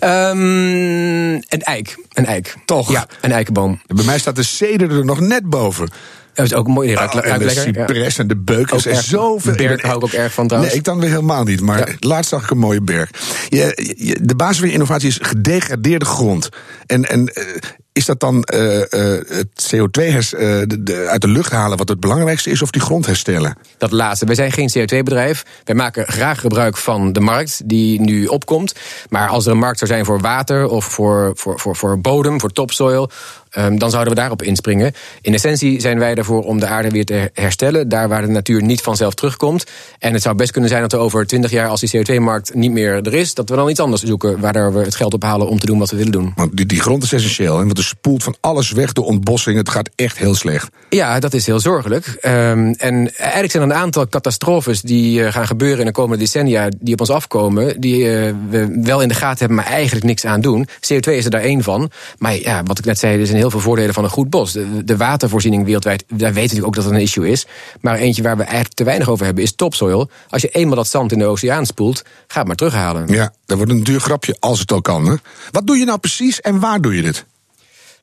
een 1.54 1.62
eik. 1.62 1.98
Een 2.12 2.26
eik. 2.26 2.56
Toch? 2.64 2.90
Ja, 2.90 3.06
een 3.20 3.32
eikenboom. 3.32 3.80
Bij 3.86 4.04
mij 4.04 4.18
staat 4.18 4.36
de 4.36 4.42
ceder 4.42 4.90
er 4.90 5.04
nog 5.04 5.20
net 5.20 5.44
boven. 5.44 5.90
Dat 6.34 6.44
is 6.44 6.54
ook 6.54 6.66
een 6.66 6.72
mooie 6.72 6.96
oh, 6.96 7.26
en 7.26 7.38
de 7.38 7.50
cypress 7.50 8.18
en 8.18 8.26
de 8.26 8.36
beukers 8.36 8.86
en 8.86 9.02
zoveel. 9.02 9.54
berg 9.54 9.82
hou 9.82 9.96
ik 9.96 10.04
ook 10.04 10.12
erg 10.12 10.32
van 10.32 10.46
trouwens. 10.46 10.72
Nee, 10.72 10.82
ik 10.82 10.86
dan 10.86 11.00
weer 11.00 11.10
helemaal 11.10 11.44
niet. 11.44 11.60
Maar 11.60 11.88
ja. 11.88 11.94
laatst 11.98 12.30
zag 12.30 12.42
ik 12.42 12.50
een 12.50 12.58
mooie 12.58 12.82
berg. 12.82 13.10
Je, 13.48 13.94
je, 13.96 14.18
de 14.22 14.36
basis 14.36 14.58
van 14.58 14.66
je 14.66 14.72
innovatie 14.72 15.08
is 15.08 15.18
gedegradeerde 15.22 16.04
grond. 16.04 16.48
En, 16.86 17.04
en 17.04 17.20
uh, 17.20 17.44
is 17.92 18.04
dat 18.04 18.20
dan 18.20 18.48
uh, 18.54 18.76
uh, 18.76 18.84
het 19.28 19.74
CO2 19.74 20.02
hers, 20.02 20.30
de, 20.30 20.76
de, 20.80 21.06
uit 21.08 21.20
de 21.20 21.28
lucht 21.28 21.52
halen 21.52 21.78
wat 21.78 21.88
het 21.88 22.00
belangrijkste 22.00 22.50
is, 22.50 22.62
of 22.62 22.70
die 22.70 22.82
grond 22.82 23.06
herstellen? 23.06 23.56
Dat 23.78 23.90
laatste. 23.90 24.26
Wij 24.26 24.34
zijn 24.34 24.52
geen 24.52 24.70
CO2-bedrijf. 24.78 25.42
Wij 25.64 25.74
maken 25.74 26.06
graag 26.06 26.40
gebruik 26.40 26.76
van 26.76 27.12
de 27.12 27.20
markt 27.20 27.60
die 27.64 28.00
nu 28.00 28.26
opkomt. 28.26 28.74
Maar 29.08 29.28
als 29.28 29.46
er 29.46 29.52
een 29.52 29.58
markt 29.58 29.78
zou 29.78 29.90
zijn 29.90 30.04
voor 30.04 30.20
water 30.20 30.68
of 30.68 30.84
voor, 30.84 31.32
voor, 31.34 31.60
voor, 31.60 31.76
voor 31.76 32.00
bodem, 32.00 32.40
voor 32.40 32.50
topsoil 32.50 33.10
ehm, 33.52 33.78
dan 33.78 33.90
zouden 33.90 34.12
we 34.12 34.18
daarop 34.18 34.42
inspringen. 34.42 34.92
In 35.20 35.34
essentie 35.34 35.80
zijn 35.80 35.98
wij 35.98 36.14
ervoor 36.14 36.42
om 36.42 36.60
de 36.60 36.66
aarde 36.66 36.90
weer 36.90 37.04
te 37.04 37.30
herstellen, 37.32 37.88
daar 37.88 38.08
waar 38.08 38.22
de 38.22 38.28
natuur 38.28 38.62
niet 38.62 38.80
vanzelf 38.80 39.14
terugkomt. 39.14 39.64
En 39.98 40.12
het 40.12 40.22
zou 40.22 40.34
best 40.34 40.50
kunnen 40.50 40.70
zijn 40.70 40.82
dat 40.82 40.92
er 40.92 40.98
over 40.98 41.26
20 41.26 41.50
jaar, 41.50 41.68
als 41.68 41.80
die 41.80 41.90
CO2-markt 41.96 42.54
niet 42.54 42.70
meer 42.70 43.06
er 43.06 43.14
is, 43.14 43.34
dat 43.34 43.48
we 43.48 43.56
dan 43.56 43.68
iets 43.68 43.80
anders 43.80 44.02
zoeken 44.02 44.40
waar 44.40 44.72
we 44.72 44.78
het 44.78 44.94
geld 44.94 45.14
op 45.14 45.22
halen 45.22 45.48
om 45.48 45.58
te 45.58 45.66
doen 45.66 45.78
wat 45.78 45.90
we 45.90 45.96
willen 45.96 46.12
doen. 46.12 46.32
Want 46.36 46.56
die, 46.56 46.66
die 46.66 46.80
grond 46.80 47.02
is 47.02 47.12
essentieel, 47.12 47.58
hè? 47.58 47.64
want 47.64 47.78
er 47.78 47.84
spoelt 47.84 48.22
van 48.22 48.36
alles 48.40 48.70
weg, 48.70 48.92
de 48.92 49.02
ontbossing, 49.02 49.56
het 49.56 49.68
gaat 49.68 49.90
echt 49.94 50.18
heel 50.18 50.34
slecht. 50.34 50.68
Ja, 50.88 51.20
dat 51.20 51.34
is 51.34 51.46
heel 51.46 51.60
zorgelijk. 51.60 52.06
Um, 52.06 52.72
en 52.72 53.16
eigenlijk 53.16 53.52
zijn 53.52 53.62
er 53.62 53.70
een 53.70 53.82
aantal 53.82 54.08
catastrofes 54.08 54.80
die 54.80 55.20
uh, 55.20 55.32
gaan 55.32 55.46
gebeuren 55.46 55.78
in 55.78 55.86
de 55.86 55.92
komende 55.92 56.24
decennia, 56.24 56.68
die 56.80 56.92
op 56.92 57.00
ons 57.00 57.10
afkomen, 57.10 57.80
die 57.80 57.98
uh, 57.98 58.34
we 58.50 58.80
wel 58.82 59.00
in 59.00 59.08
de 59.08 59.14
gaten 59.14 59.38
hebben, 59.38 59.56
maar 59.56 59.66
eigenlijk 59.66 60.04
niks 60.04 60.24
aan 60.24 60.40
doen. 60.40 60.68
CO2 60.68 61.12
is 61.12 61.24
er 61.24 61.30
daar 61.30 61.40
één 61.40 61.62
van. 61.62 61.90
Maar 62.18 62.34
ja, 62.34 62.62
wat 62.62 62.78
ik 62.78 62.84
net 62.84 62.98
zei, 62.98 63.20
er 63.20 63.26
zijn 63.26 63.38
heel 63.42 63.50
veel 63.50 63.60
voordelen 63.60 63.94
van 63.94 64.04
een 64.04 64.10
goed 64.10 64.30
bos. 64.30 64.52
De, 64.84 64.96
watervoorziening 64.96 65.64
wereldwijd, 65.64 66.04
daar 66.08 66.18
weten 66.18 66.32
we 66.32 66.40
natuurlijk 66.40 66.66
ook 66.66 66.74
dat 66.74 66.84
het 66.84 66.94
een 66.94 67.00
issue 67.00 67.28
is. 67.28 67.46
Maar 67.80 67.96
eentje 67.96 68.22
waar 68.22 68.36
we 68.36 68.42
eigenlijk 68.42 68.74
te 68.74 68.84
weinig 68.84 69.08
over 69.08 69.24
hebben, 69.24 69.44
is 69.44 69.54
topsoil. 69.54 70.10
Als 70.28 70.42
je 70.42 70.48
eenmaal 70.48 70.76
dat 70.76 70.88
zand 70.88 71.12
in 71.12 71.18
de 71.18 71.26
oceaan 71.26 71.66
spoelt, 71.66 72.02
ga 72.26 72.38
het 72.38 72.46
maar 72.46 72.56
terughalen. 72.56 73.08
Ja, 73.08 73.32
dat 73.46 73.56
wordt 73.56 73.72
een 73.72 73.84
duur 73.84 74.00
grapje 74.00 74.36
als 74.40 74.60
het 74.60 74.72
al 74.72 74.80
kan. 74.80 75.20
Wat 75.50 75.66
doe 75.66 75.76
je 75.76 75.84
nou 75.84 75.98
precies 75.98 76.40
en 76.40 76.60
waar 76.60 76.80
doe 76.80 76.96
je 76.96 77.02
dit? 77.02 77.24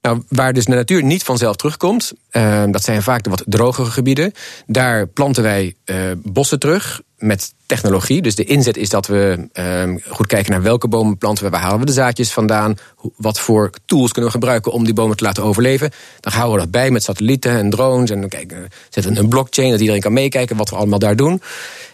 Nou, 0.02 0.22
waar 0.28 0.54
dus 0.54 0.66
de 0.66 0.76
natuur 0.76 1.04
niet 1.04 1.24
vanzelf 1.24 1.56
terugkomt, 1.56 2.14
uh, 2.32 2.64
dat 2.72 2.84
zijn 2.84 3.04
vaak 3.04 3.24
de 3.24 3.30
wat 3.30 3.44
drogere 3.46 3.90
gebieden. 3.90 4.32
Daar 4.68 5.08
planten 5.08 5.44
wij 5.44 5.76
uh, 5.86 5.96
bossen 6.18 6.60
terug 6.60 7.02
met 7.18 7.54
technologie. 7.66 8.22
Dus 8.22 8.36
de 8.36 8.44
inzet 8.44 8.78
is 8.78 8.90
dat 8.90 9.08
we 9.08 9.50
uh, 9.54 9.96
goed 10.10 10.28
kijken 10.28 10.52
naar 10.52 10.62
welke 10.62 10.88
bomen 10.88 11.18
planten 11.18 11.44
we, 11.44 11.50
waar 11.50 11.62
halen 11.62 11.80
we 11.80 11.86
de 11.86 11.92
zaadjes 11.92 12.32
vandaan, 12.32 12.76
wat 13.18 13.40
voor 13.40 13.70
tools 13.86 14.12
kunnen 14.12 14.32
we 14.32 14.38
gebruiken 14.38 14.72
om 14.72 14.84
die 14.84 14.94
bomen 14.94 15.18
te 15.18 15.24
laten 15.24 15.44
overleven. 15.44 15.92
Dan 16.20 16.34
houden 16.34 16.56
we 16.56 16.62
dat 16.62 16.72
bij 16.72 16.92
met 16.92 17.04
satellieten 17.04 17.52
en 17.52 17.70
drones 17.70 18.10
en 18.10 18.30
kijken, 18.30 18.68
zetten 18.90 19.18
een 19.18 19.30
blockchain 19.30 19.72
dat 19.72 19.80
iedereen 19.80 20.02
kan 20.02 20.14
meekijken 20.14 20.58
wat 20.58 20.70
we 20.70 20.76
allemaal 20.76 21.00
daar 21.00 21.16
doen. 21.16 21.42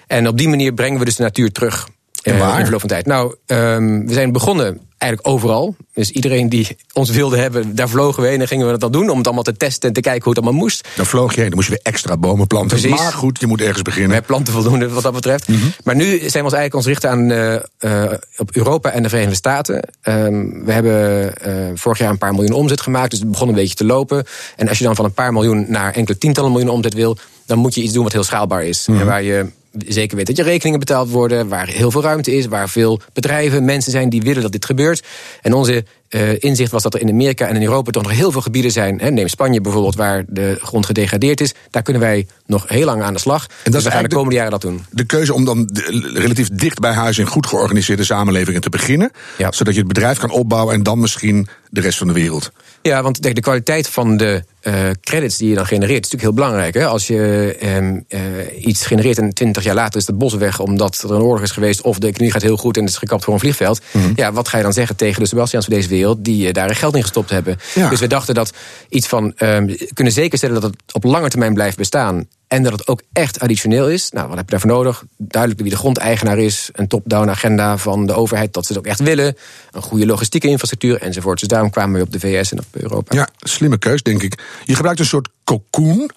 En 0.08 0.28
op 0.28 0.38
die 0.38 0.50
manier 0.50 0.74
brengen 0.74 1.00
we 1.00 1.06
dus 1.06 1.16
de 1.16 1.24
natuur 1.24 1.52
terug. 1.52 1.88
En 2.34 2.38
waar? 2.38 2.58
In 2.58 2.63
verloop 2.63 2.79
van 2.79 2.89
tijd. 2.89 3.05
Nou, 3.05 3.36
um, 3.46 4.08
we 4.08 4.13
zijn 4.13 4.32
begonnen 4.32 4.79
eigenlijk 4.98 5.34
overal. 5.36 5.75
Dus 5.94 6.12
iedereen 6.12 6.50
die 6.50 6.77
ons 6.94 7.10
wilde 7.10 7.38
hebben, 7.38 7.75
daar 7.75 7.89
vlogen 7.89 8.24
we 8.24 8.29
heen 8.29 8.41
en 8.41 8.48
gingen 8.48 8.65
we 8.65 8.72
dat 8.72 8.82
dan 8.82 8.91
doen. 8.91 9.10
Om 9.10 9.17
het 9.17 9.25
allemaal 9.25 9.44
te 9.44 9.58
testen 9.58 9.88
en 9.88 9.94
te 9.94 10.01
kijken 10.01 10.24
hoe 10.24 10.34
het 10.34 10.41
allemaal 10.44 10.62
moest. 10.62 10.88
Dan 10.96 11.05
vloog 11.05 11.34
je 11.34 11.39
heen, 11.39 11.48
dan 11.50 11.55
moest 11.55 11.70
je 11.70 11.74
weer 11.74 11.94
extra 11.94 12.17
bomen 12.17 12.48
planten. 12.48 12.79
Precies. 12.79 13.00
Maar 13.00 13.13
goed, 13.13 13.39
je 13.39 13.48
moet 13.48 13.62
ergens 13.62 13.82
beginnen. 13.82 14.12
Wij 14.12 14.22
planten 14.22 14.53
voldoende 14.53 14.89
wat 14.89 15.03
dat 15.03 15.13
betreft. 15.13 15.48
Mm 15.48 15.55
-hmm. 15.55 15.74
Maar 15.84 15.96
nu 15.96 16.05
zijn 16.05 16.20
we 16.20 16.44
ons 16.44 16.53
eigenlijk 16.53 16.75
ons 16.75 16.86
richten 16.86 17.10
aan 17.10 17.29
uh, 17.29 17.53
uh, 17.79 18.12
op 18.38 18.55
Europa 18.55 18.91
en 18.91 19.03
de 19.03 19.10
Verenigde 19.10 19.36
Staten. 19.36 19.89
Um, 20.03 20.65
we 20.65 20.72
hebben 20.72 21.34
uh, 21.48 21.53
vorig 21.74 21.98
jaar 21.98 22.10
een 22.10 22.17
paar 22.17 22.34
miljoen 22.34 22.53
omzet 22.53 22.82
gemaakt. 22.82 23.10
Dus 23.10 23.20
het 23.20 23.32
begon 23.32 23.48
een 23.48 23.55
beetje 23.55 23.75
te 23.75 23.86
lopen. 23.86 24.25
En 24.55 24.67
als 24.67 24.77
je 24.77 24.84
dan 24.84 24.96
van 24.96 25.05
een 25.05 25.13
paar 25.13 25.34
miljoen 25.34 25.65
naar 25.67 25.94
enkele 25.94 26.17
tientallen 26.17 26.51
miljoen 26.51 26.70
omzet 26.70 26.94
wil... 26.94 27.17
dan 27.46 27.58
moet 27.58 27.75
je 27.75 27.82
iets 27.82 27.94
doen 27.94 28.03
wat 28.03 28.13
heel 28.13 28.24
schaalbaar 28.24 28.63
is. 28.63 28.88
Mm 28.88 28.94
-hmm. 28.94 29.03
En 29.03 29.10
waar 29.10 29.24
je 29.24 29.46
zeker 29.88 30.17
weet 30.17 30.27
dat 30.27 30.38
je 30.38 30.44
rekeningen 30.44 30.79
betaald 30.79 31.10
worden, 31.10 31.48
waar 31.48 31.67
heel 31.67 31.91
veel 31.91 32.01
ruimte 32.01 32.36
is, 32.36 32.46
waar 32.46 32.70
veel 32.70 33.00
bedrijven, 33.13 33.65
mensen 33.65 33.91
zijn 33.91 34.10
die 34.10 34.22
willen 34.22 34.41
dat 34.41 34.51
dit 34.51 34.65
gebeurt. 34.65 35.03
En 35.41 35.53
onze 35.53 35.86
uh, 36.10 36.29
inzicht 36.39 36.72
was 36.72 36.84
dat 36.84 36.94
er 36.94 37.01
in 37.01 37.10
Amerika 37.10 37.48
en 37.48 37.55
in 37.55 37.62
Europa 37.62 37.91
toch 37.91 38.03
nog 38.03 38.12
heel 38.12 38.32
veel 38.32 38.41
gebieden 38.41 38.72
zijn. 38.72 39.00
Hè, 39.00 39.12
neem 39.12 39.27
Spanje 39.27 39.62
bijvoorbeeld, 39.62 39.96
waar 39.96 40.24
de 40.27 40.58
grond 40.62 40.86
gedegradeerd 40.86 41.41
is. 41.41 41.53
Daar 41.70 41.82
kunnen 41.82 42.01
wij 42.01 42.27
nog 42.46 42.67
heel 42.67 42.86
lang 42.86 43.01
aan 43.01 43.13
de 43.13 43.20
slag. 43.20 43.44
En 43.44 43.50
dat 43.63 43.74
dus 43.74 43.84
we 43.84 43.91
gaan 43.91 44.03
de 44.03 44.10
komende 44.10 44.29
de, 44.29 44.36
jaren 44.36 44.51
dat 44.51 44.62
doen. 44.62 44.86
De 44.91 45.05
keuze 45.05 45.34
om 45.34 45.46
dan 45.46 45.65
de, 45.72 46.12
relatief 46.13 46.50
dicht 46.50 46.79
bij 46.79 46.91
huis 46.91 47.17
in 47.17 47.25
goed 47.25 47.48
georganiseerde 47.48 48.03
samenlevingen 48.03 48.62
te 48.62 48.70
beginnen. 48.70 49.12
Ja. 49.38 49.51
Zodat 49.51 49.74
je 49.74 49.79
het 49.79 49.88
bedrijf 49.88 50.17
kan 50.17 50.32
opbouwen 50.32 50.74
en 50.74 50.84
dan 50.84 51.00
misschien 51.00 51.48
de 51.70 51.82
rest 51.82 51.98
van 51.98 52.08
de 52.08 52.13
wereld. 52.13 52.51
Ja, 52.89 53.01
want 53.01 53.22
de 53.22 53.42
kwaliteit 53.42 53.89
van 53.89 54.18
de 54.18 54.44
uh, 54.62 54.74
credits 55.01 55.38
die 55.38 55.50
je 55.50 55.56
dan 55.56 55.65
genereert 55.65 56.06
is 56.06 56.12
natuurlijk 56.12 56.22
heel 56.22 56.34
belangrijk. 56.34 56.74
Hè? 56.74 56.86
Als 56.86 57.08
je 57.08 57.56
um, 57.63 58.06
uh, 58.10 58.20
iets 58.65 58.86
genereert 58.86 59.18
en 59.18 59.34
twintig 59.34 59.63
jaar 59.63 59.75
later 59.75 60.00
is 60.00 60.08
het 60.08 60.18
bos 60.18 60.34
weg 60.34 60.60
omdat 60.60 61.01
er 61.01 61.12
een 61.12 61.22
oorlog 61.22 61.42
is 61.42 61.51
geweest 61.51 61.82
of 61.82 62.00
de 62.00 62.08
economie 62.08 62.32
gaat 62.32 62.42
heel 62.42 62.58
goed 62.58 62.77
en 62.77 62.84
het 62.84 62.92
is 62.92 62.98
gekapt 62.98 63.24
voor 63.24 63.34
een 63.34 63.39
vliegveld. 63.39 63.82
Mm 63.92 64.01
-hmm. 64.01 64.13
Ja, 64.15 64.32
wat 64.32 64.48
ga 64.48 64.58
je 64.58 64.63
dan 64.63 64.74
zeggen 64.74 64.96
tegen 64.96 65.22
de 65.22 65.27
Sebastians 65.27 65.65
van 65.65 65.74
deze 65.74 65.89
wereld 65.89 66.25
die 66.25 66.48
uh, 66.48 66.54
daar 66.54 66.75
geld 66.75 66.96
in 66.96 67.01
gestopt 67.01 67.30
hebben? 67.30 67.58
Ja. 67.75 67.89
Dus 67.89 68.00
we 68.00 68.08
dachten 68.08 68.36
dat 68.36 68.54
iets 68.89 69.08
van 69.08 69.34
um, 69.38 69.75
kunnen 69.94 70.13
zekerstellen 70.13 70.62
dat 70.62 70.63
het 70.63 70.94
op 70.94 71.04
lange 71.04 71.30
termijn 71.30 71.54
blijft 71.54 71.77
bestaan. 71.77 72.27
En 72.56 72.64
dat 72.64 72.72
het 72.72 72.88
ook 72.88 73.02
echt 73.14 73.40
additioneel 73.40 73.90
is. 73.90 74.12
Nou, 74.12 74.28
wat 74.28 74.38
heb 74.38 74.46
je 74.46 74.52
daarvoor 74.52 74.70
nodig? 74.70 75.04
Duidelijk 75.18 75.62
wie 75.62 75.72
de 75.72 75.78
grondeigenaar 75.78 76.38
is. 76.38 76.70
Een 76.74 76.88
top-down 76.88 77.30
agenda 77.30 77.78
van 77.78 78.06
de 78.06 78.14
overheid 78.14 78.54
dat 78.54 78.66
ze 78.66 78.74
het 78.74 78.82
ook 78.82 78.88
echt 78.88 79.00
willen. 79.00 79.38
Een 79.72 79.82
goede 79.82 80.06
logistieke 80.06 80.48
infrastructuur 80.48 81.02
enzovoort. 81.02 81.40
Dus 81.40 81.48
daarom 81.48 81.70
kwamen 81.70 82.00
we 82.00 82.06
op 82.06 82.12
de 82.12 82.20
VS 82.20 82.52
en 82.52 82.60
op 82.60 82.66
Europa. 82.72 83.16
Ja, 83.16 83.30
slimme 83.40 83.78
keus, 83.78 84.04
denk 84.04 84.24
ik. 84.24 84.44
Je 84.64 84.76
gebruikt 84.76 85.00
een 85.00 85.06
soort 85.06 85.30
cocoon. 85.44 86.10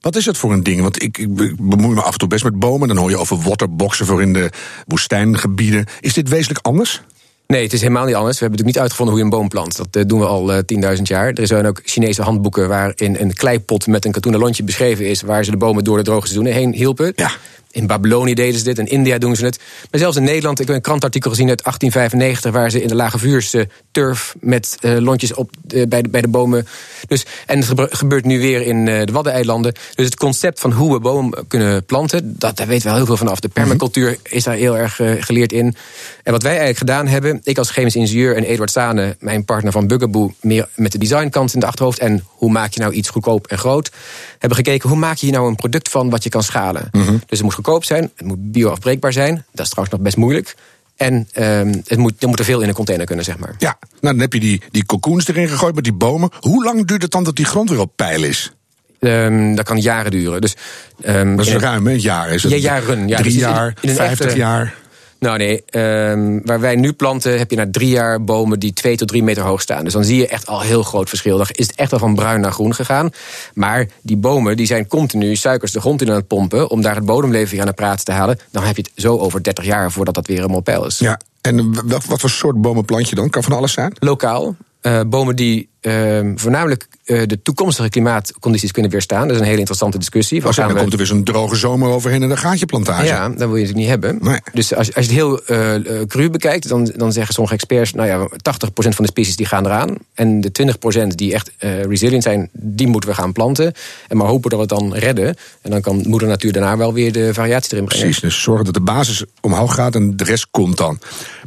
Wat 0.00 0.16
is 0.16 0.26
het 0.26 0.36
voor 0.36 0.52
een 0.52 0.62
ding? 0.62 0.80
Want 0.80 1.02
ik, 1.02 1.18
ik 1.18 1.34
bemoei 1.56 1.94
me 1.94 2.02
af 2.02 2.12
en 2.12 2.18
toe 2.18 2.28
best 2.28 2.44
met 2.44 2.58
bomen. 2.58 2.88
Dan 2.88 2.96
hoor 2.96 3.10
je 3.10 3.18
over 3.18 3.40
waterboxen 3.40 4.06
voor 4.06 4.22
in 4.22 4.32
de 4.32 4.50
woestijngebieden. 4.86 5.86
Is 6.00 6.14
dit 6.14 6.28
wezenlijk 6.28 6.66
anders? 6.66 7.02
Nee, 7.50 7.62
het 7.62 7.72
is 7.72 7.80
helemaal 7.80 8.04
niet 8.04 8.14
anders. 8.14 8.38
We 8.38 8.44
hebben 8.44 8.58
natuurlijk 8.58 8.76
niet 8.76 8.78
uitgevonden 8.78 9.14
hoe 9.14 9.24
je 9.24 9.30
een 9.30 9.38
boom 9.38 9.48
plant. 9.48 9.76
Dat 9.76 9.96
uh, 9.96 10.02
doen 10.06 10.20
we 10.20 10.26
al 10.26 10.52
uh, 10.52 10.96
10.000 10.96 11.02
jaar. 11.02 11.32
Er 11.32 11.46
zijn 11.46 11.66
ook 11.66 11.80
Chinese 11.84 12.22
handboeken 12.22 12.68
waarin 12.68 13.16
een 13.20 13.34
kleipot 13.34 13.86
met 13.86 14.04
een 14.04 14.12
katoenen 14.12 14.40
lontje 14.40 14.62
beschreven 14.62 15.06
is... 15.06 15.22
waar 15.22 15.44
ze 15.44 15.50
de 15.50 15.56
bomen 15.56 15.84
door 15.84 15.96
de 15.96 16.02
droge 16.02 16.26
seizoenen 16.26 16.52
heen 16.52 16.72
hielpen. 16.72 17.12
Ja. 17.16 17.30
In 17.72 17.86
Babylonië 17.86 18.34
deden 18.34 18.58
ze 18.58 18.64
dit, 18.64 18.78
in 18.78 18.86
India 18.86 19.18
doen 19.18 19.36
ze 19.36 19.44
het. 19.44 19.58
Maar 19.90 20.00
zelfs 20.00 20.16
in 20.16 20.22
Nederland, 20.22 20.60
ik 20.60 20.66
heb 20.66 20.76
een 20.76 20.82
krantartikel 20.82 21.30
gezien 21.30 21.48
uit 21.48 21.62
1895... 21.62 22.52
waar 22.52 22.70
ze 22.70 22.82
in 22.82 22.88
de 22.88 22.94
lage 22.94 23.18
vuurse 23.18 23.68
turf 23.90 24.34
met 24.40 24.76
uh, 24.80 24.98
lontjes 24.98 25.34
op, 25.34 25.50
uh, 25.74 25.86
bij, 25.86 26.02
de, 26.02 26.08
bij 26.08 26.20
de 26.20 26.28
bomen... 26.28 26.66
Dus, 27.06 27.26
en 27.46 27.58
het 27.58 27.96
gebeurt 27.96 28.24
nu 28.24 28.40
weer 28.40 28.62
in 28.62 28.86
uh, 28.86 29.04
de 29.04 29.12
Waddeneilanden. 29.12 29.72
Dus 29.94 30.04
het 30.04 30.16
concept 30.16 30.60
van 30.60 30.72
hoe 30.72 30.92
we 30.92 31.00
bomen 31.00 31.46
kunnen 31.48 31.84
planten... 31.84 32.34
Dat, 32.38 32.56
daar 32.56 32.66
weten 32.66 32.82
we 32.82 32.88
wel 32.88 32.96
heel 32.96 33.06
veel 33.06 33.16
vanaf. 33.16 33.40
De 33.40 33.48
permacultuur 33.48 34.16
is 34.22 34.44
daar 34.44 34.54
heel 34.54 34.76
erg 34.76 35.00
geleerd 35.18 35.52
in. 35.52 35.76
En 36.22 36.32
wat 36.32 36.42
wij 36.42 36.58
eigenlijk 36.58 36.78
gedaan 36.78 37.06
hebben... 37.06 37.40
ik 37.42 37.58
als 37.58 37.70
chemisch 37.70 37.96
ingenieur 37.96 38.36
en 38.36 38.44
Eduard 38.44 38.70
Sane, 38.70 39.16
mijn 39.18 39.44
partner 39.44 39.72
van 39.72 39.86
Bugaboo... 39.86 40.32
meer 40.40 40.68
met 40.74 40.92
de 40.92 40.98
designkant 40.98 41.54
in 41.54 41.60
de 41.60 41.66
achterhoofd... 41.66 41.98
en 41.98 42.24
hoe 42.26 42.50
maak 42.50 42.72
je 42.72 42.80
nou 42.80 42.92
iets 42.92 43.08
goedkoop 43.08 43.46
en 43.46 43.58
groot... 43.58 43.90
hebben 44.38 44.58
gekeken 44.58 44.88
hoe 44.88 44.98
maak 44.98 45.16
je 45.16 45.26
hier 45.26 45.34
nou 45.34 45.48
een 45.48 45.56
product 45.56 45.88
van 45.88 46.10
wat 46.10 46.22
je 46.22 46.28
kan 46.28 46.42
schalen. 46.42 46.88
-hmm. 46.90 47.04
Dus 47.04 47.38
het 47.38 47.42
moet 47.42 47.54
goedkoop 47.64 47.84
zijn, 47.84 48.10
het 48.16 48.26
moet 48.26 48.52
bioafbreekbaar 48.52 49.12
zijn. 49.12 49.44
Dat 49.52 49.64
is 49.64 49.70
trouwens 49.70 49.96
nog 49.96 50.04
best 50.04 50.16
moeilijk. 50.16 50.56
En 50.96 51.28
um, 51.38 51.82
het 51.86 51.98
moet, 51.98 52.22
er 52.22 52.28
moet 52.28 52.38
er 52.38 52.44
veel 52.44 52.60
in 52.60 52.68
een 52.68 52.74
container 52.74 53.06
kunnen, 53.06 53.24
zeg 53.24 53.38
maar. 53.38 53.54
Ja, 53.58 53.76
nou 53.80 54.14
dan 54.14 54.18
heb 54.18 54.32
je 54.32 54.40
die, 54.40 54.62
die 54.70 54.86
cocoons 54.86 55.28
erin 55.28 55.48
gegooid 55.48 55.74
met 55.74 55.84
die 55.84 55.92
bomen. 55.92 56.30
Hoe 56.40 56.64
lang 56.64 56.86
duurt 56.86 57.02
het 57.02 57.10
dan 57.10 57.24
dat 57.24 57.36
die 57.36 57.44
grond 57.44 57.70
weer 57.70 57.80
op 57.80 57.92
peil 57.96 58.22
is? 58.22 58.52
Um, 59.00 59.54
dat 59.54 59.64
kan 59.64 59.78
jaren 59.78 60.10
duren. 60.10 60.40
Dus, 60.40 60.56
um, 61.04 61.36
dat 61.36 61.46
is 61.46 61.52
ruim 61.52 61.86
een 61.86 62.00
jaar, 62.00 62.30
is 62.30 62.42
het? 62.42 62.52
Ja, 62.52 62.58
jaren. 62.58 63.08
Ja, 63.08 63.16
Drie 63.16 63.32
dus 63.32 63.40
jaar, 63.40 63.74
vijftig 63.80 64.26
echte, 64.26 64.38
jaar. 64.38 64.74
Nou 65.20 65.38
nee, 65.38 65.64
um, 65.70 66.40
waar 66.44 66.60
wij 66.60 66.76
nu 66.76 66.92
planten 66.92 67.38
heb 67.38 67.50
je 67.50 67.56
na 67.56 67.66
drie 67.70 67.88
jaar 67.88 68.24
bomen 68.24 68.58
die 68.58 68.72
twee 68.72 68.96
tot 68.96 69.08
drie 69.08 69.22
meter 69.22 69.42
hoog 69.42 69.60
staan. 69.60 69.84
Dus 69.84 69.92
dan 69.92 70.04
zie 70.04 70.16
je 70.16 70.28
echt 70.28 70.46
al 70.46 70.60
heel 70.60 70.82
groot 70.82 71.08
verschil. 71.08 71.36
Dan 71.36 71.46
is 71.50 71.66
het 71.66 71.76
echt 71.76 71.92
al 71.92 71.98
van 71.98 72.14
bruin 72.14 72.40
naar 72.40 72.52
groen 72.52 72.74
gegaan. 72.74 73.10
Maar 73.54 73.88
die 74.02 74.16
bomen 74.16 74.56
die 74.56 74.66
zijn 74.66 74.86
continu 74.86 75.36
suikers 75.36 75.72
de 75.72 75.80
grond 75.80 76.02
in 76.02 76.08
aan 76.08 76.14
het 76.14 76.26
pompen... 76.26 76.70
om 76.70 76.82
daar 76.82 76.94
het 76.94 77.04
bodemleven 77.04 77.50
weer 77.50 77.60
aan 77.60 77.66
de 77.66 77.72
praat 77.72 78.04
te 78.04 78.12
halen. 78.12 78.38
Dan 78.50 78.62
heb 78.62 78.76
je 78.76 78.82
het 78.82 79.02
zo 79.02 79.18
over 79.18 79.42
30 79.42 79.64
jaar 79.64 79.92
voordat 79.92 80.14
dat 80.14 80.26
weer 80.26 80.36
helemaal 80.36 80.60
peil 80.60 80.86
is. 80.86 80.98
Ja, 80.98 81.20
en 81.40 81.88
wat, 81.88 82.04
wat 82.04 82.20
voor 82.20 82.30
soort 82.30 82.60
bomen 82.60 82.84
plant 82.84 83.08
je 83.08 83.14
dan? 83.14 83.30
Kan 83.30 83.42
van 83.42 83.52
alles 83.52 83.72
zijn? 83.72 83.92
Lokaal. 83.98 84.56
Uh, 84.82 85.00
bomen 85.06 85.36
die 85.36 85.68
uh, 85.80 86.32
voornamelijk 86.34 86.88
uh, 87.04 87.22
de 87.26 87.42
toekomstige 87.42 87.88
klimaatcondities 87.88 88.72
kunnen 88.72 88.90
weerstaan. 88.90 89.22
Dat 89.26 89.30
is 89.30 89.38
een 89.38 89.46
hele 89.46 89.58
interessante 89.58 89.98
discussie. 89.98 90.44
Als 90.44 90.56
dan 90.56 90.68
we... 90.68 90.74
komt 90.74 90.92
er 90.92 90.98
weer 90.98 91.06
zo'n 91.06 91.24
droge 91.24 91.56
zomer 91.56 91.88
overheen 91.88 92.22
en 92.22 92.28
dan 92.28 92.38
gaat 92.38 92.58
je 92.58 92.66
plantage. 92.66 93.04
Ja, 93.04 93.28
dat 93.28 93.38
wil 93.38 93.56
je 93.56 93.66
natuurlijk 93.66 93.76
niet 93.76 93.88
hebben. 93.88 94.18
Nee. 94.20 94.40
Dus 94.52 94.74
als, 94.74 94.94
als 94.94 95.06
je 95.06 95.10
het 95.10 95.20
heel 95.20 95.40
uh, 95.50 96.06
cru 96.06 96.30
bekijkt, 96.30 96.68
dan, 96.68 96.92
dan 96.96 97.12
zeggen 97.12 97.34
sommige 97.34 97.54
experts... 97.54 97.92
nou 97.92 98.08
ja, 98.08 98.28
80% 98.28 98.34
van 98.74 99.04
de 99.04 99.06
species 99.06 99.36
die 99.36 99.46
gaan 99.46 99.66
eraan. 99.66 99.96
En 100.14 100.40
de 100.40 100.76
20% 101.04 101.06
die 101.06 101.32
echt 101.34 101.50
resilient 101.86 102.22
zijn, 102.22 102.48
die 102.52 102.86
moeten 102.86 103.10
we 103.10 103.16
gaan 103.16 103.32
planten. 103.32 103.72
En 104.08 104.16
maar 104.16 104.26
hopen 104.26 104.50
dat 104.50 104.58
we 104.58 104.74
het 104.74 104.82
dan 104.82 104.94
redden. 104.94 105.36
En 105.62 105.70
dan 105.70 105.80
kan 105.80 106.02
moeder 106.06 106.28
natuur 106.28 106.52
daarna 106.52 106.76
wel 106.76 106.92
weer 106.92 107.12
de 107.12 107.34
variatie 107.34 107.72
erin 107.72 107.84
brengen. 107.84 108.04
Precies, 108.04 108.22
dus 108.22 108.42
zorgen 108.42 108.64
dat 108.64 108.74
de 108.74 108.80
basis 108.80 109.24
omhoog 109.40 109.74
gaat 109.74 109.94
en 109.94 110.16
de 110.16 110.24
rest 110.24 110.46
komt 110.50 110.76
dan. 110.76 110.98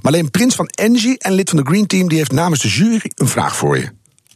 Maar 0.01 0.13
alleen 0.13 0.31
Prins 0.31 0.55
van 0.55 0.67
Engie 0.67 1.19
en 1.19 1.31
lid 1.31 1.49
van 1.49 1.57
de 1.57 1.65
Green 1.65 1.87
Team... 1.87 2.09
die 2.09 2.17
heeft 2.17 2.31
namens 2.31 2.61
de 2.61 2.67
jury 2.67 3.11
een 3.15 3.27
vraag 3.27 3.55
voor 3.55 3.77
je. 3.77 3.89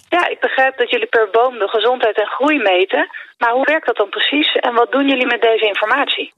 Ja, 0.10 0.28
ik 0.28 0.39
begrijp 0.39 0.78
dat 0.78 0.89
jullie 0.89 1.08
per 1.08 1.30
boom 1.30 1.60
de 1.60 1.67
gezondheid 1.67 2.17
en 2.17 2.28
groei 2.28 2.58
meten. 2.58 3.10
Maar 3.38 3.52
hoe 3.52 3.65
werkt 3.65 3.86
dat 3.86 3.96
dan 3.96 4.10
precies 4.10 4.56
en 4.56 4.74
wat 4.74 4.91
doen 4.91 5.08
jullie 5.08 5.26
met 5.26 5.41
deze 5.41 5.65
informatie? 5.67 6.34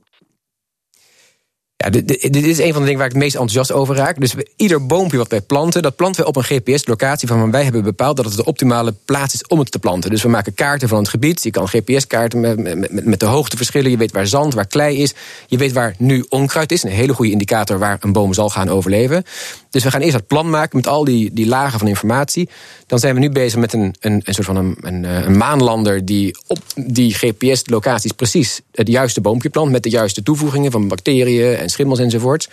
Ja, 1.84 1.90
dit, 1.90 2.36
is 2.36 2.58
een 2.60 2.72
van 2.74 2.80
de 2.82 2.86
dingen 2.86 2.98
waar 2.98 3.08
ik 3.08 3.14
het 3.14 3.22
meest 3.22 3.34
enthousiast 3.36 3.72
over 3.72 3.96
raak. 3.96 4.20
Dus 4.20 4.34
ieder 4.56 4.86
boompje 4.86 5.18
wat 5.18 5.28
wij 5.30 5.42
planten, 5.42 5.82
dat 5.82 5.96
planten 5.96 6.22
we 6.22 6.28
op 6.28 6.36
een 6.36 6.44
GPS-locatie 6.44 7.28
van 7.28 7.52
wij 7.52 7.64
hebben 7.64 7.84
bepaald 7.84 8.16
dat 8.16 8.26
het 8.26 8.36
de 8.36 8.46
optimale 8.46 8.94
plaats 9.06 9.34
is 9.34 9.48
om 9.48 9.60
het 9.60 9.72
te 9.72 9.80
planten. 9.80 10.10
Dus 10.10 10.22
we 10.22 10.30
maken 10.30 10.54
kaarten 10.54 10.88
van 10.90 10.98
het 10.98 11.10
gebied. 11.10 11.44
Je 11.44 11.52
kan 11.52 11.68
GPS-kaarten 11.68 12.40
met, 12.40 12.78
met- 12.78 13.06
met 13.06 13.20
de 13.20 13.26
hoogteverschillen. 13.26 13.92
Je 13.92 13.98
weet 13.98 14.12
waar 14.12 14.28
zand, 14.28 14.54
waar 14.54 14.68
klei 14.68 14.98
is. 15.02 15.14
Je 15.48 15.58
weet 15.58 15.72
waar 15.72 15.96
nu 15.98 16.26
onkruid 16.30 16.72
is. 16.72 16.84
Een 16.84 16.90
hele 16.90 17.14
goede 17.14 17.32
indicator 17.32 17.80
waar 17.80 17.98
een 18.00 18.14
boom 18.14 18.34
zal 18.34 18.50
gaan 18.50 18.70
overleven. 18.70 19.24
Dus 19.70 19.84
we 19.84 19.92
gaan 19.92 20.02
eerst 20.02 20.16
het 20.16 20.28
plan 20.28 20.50
maken 20.50 20.78
met 20.78 20.88
al 20.88 21.04
die, 21.04 21.34
die 21.34 21.48
lagen 21.48 21.80
van 21.80 21.88
informatie. 21.88 22.50
Dan 22.88 23.00
zijn 23.00 23.14
we 23.14 23.20
nu 23.20 23.30
bezig 23.30 23.60
met 23.60 23.74
een, 23.74 23.96
een, 24.00 24.22
soort 24.26 24.46
van 24.46 24.56
een, 24.56 24.78
een, 24.82 25.06
eh, 25.06 25.26
een 25.26 25.38
maanlander 25.38 26.06
die 26.06 26.38
op 26.48 26.60
die 26.76 27.14
GPS-locaties 27.14 28.12
precies 28.12 28.62
het 28.72 28.88
juiste 28.88 29.22
boompje 29.22 29.50
plant. 29.50 29.72
Met 29.72 29.84
de 29.84 29.90
juiste 29.90 30.24
toevoegingen 30.24 30.72
van 30.72 30.88
bacteriën 30.88 31.56
en 31.56 31.69
schimmels 31.70 32.00
enzovoort. 32.00 32.50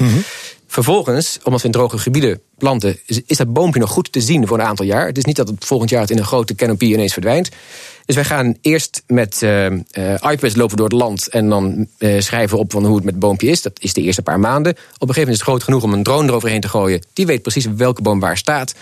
Vervolgens, 0.67 1.39
omdat 1.43 1.61
we 1.61 1.67
in 1.67 1.73
droge 1.73 1.99
gebieden 1.99 2.41
planten, 2.59 2.99
is, 3.07 3.21
is 3.27 3.37
dat 3.37 3.53
boompje 3.53 3.81
nog 3.81 3.91
goed 3.91 4.13
te 4.13 4.21
zien 4.21 4.47
voor 4.47 4.59
een 4.59 4.65
aantal 4.65 4.85
jaar. 4.85 5.07
Het 5.07 5.19
is 5.19 5.25
niet 5.25 5.37
dat 5.37 5.49
het 5.49 5.65
volgend 5.65 5.91
jaar 5.91 6.01
het 6.01 6.11
in 6.11 6.19
een 6.19 6.25
grote 6.25 6.55
canopy 6.55 6.85
ineens 6.85 7.13
verdwijnt. 7.13 7.51
Dus 8.07 8.15
wij 8.15 8.25
gaan 8.25 8.57
eerst 8.61 9.03
met 9.07 9.43
eh, 9.43 9.67
eh, 9.67 9.73
iPads 10.31 10.57
lopen 10.57 10.77
door 10.77 10.87
het 10.87 10.99
land 10.99 11.29
en 11.29 11.49
dan 11.49 11.87
eh, 11.99 12.21
schrijven 12.21 12.59
op 12.59 12.73
van 12.73 12.85
hoe 12.85 12.95
het 12.95 13.05
met 13.05 13.15
het 13.15 13.23
boompje 13.23 13.49
is. 13.49 13.63
Dat 13.63 13.81
is 13.81 13.93
de 13.93 14.01
eerste 14.03 14.23
paar 14.23 14.41
maanden. 14.41 14.73
Op 14.73 14.79
een 14.79 14.85
gegeven 14.91 15.15
moment 15.15 15.29
is 15.29 15.39
het 15.39 15.49
groot 15.49 15.63
genoeg 15.63 15.83
om 15.83 15.93
een 15.93 16.03
drone 16.03 16.29
eroverheen 16.29 16.61
te 16.61 16.69
gooien. 16.69 17.03
Die 17.13 17.27
weet 17.27 17.43
precies 17.43 17.67
welke 17.77 18.03
boom 18.03 18.21
waar 18.21 18.37
staat. 18.37 18.75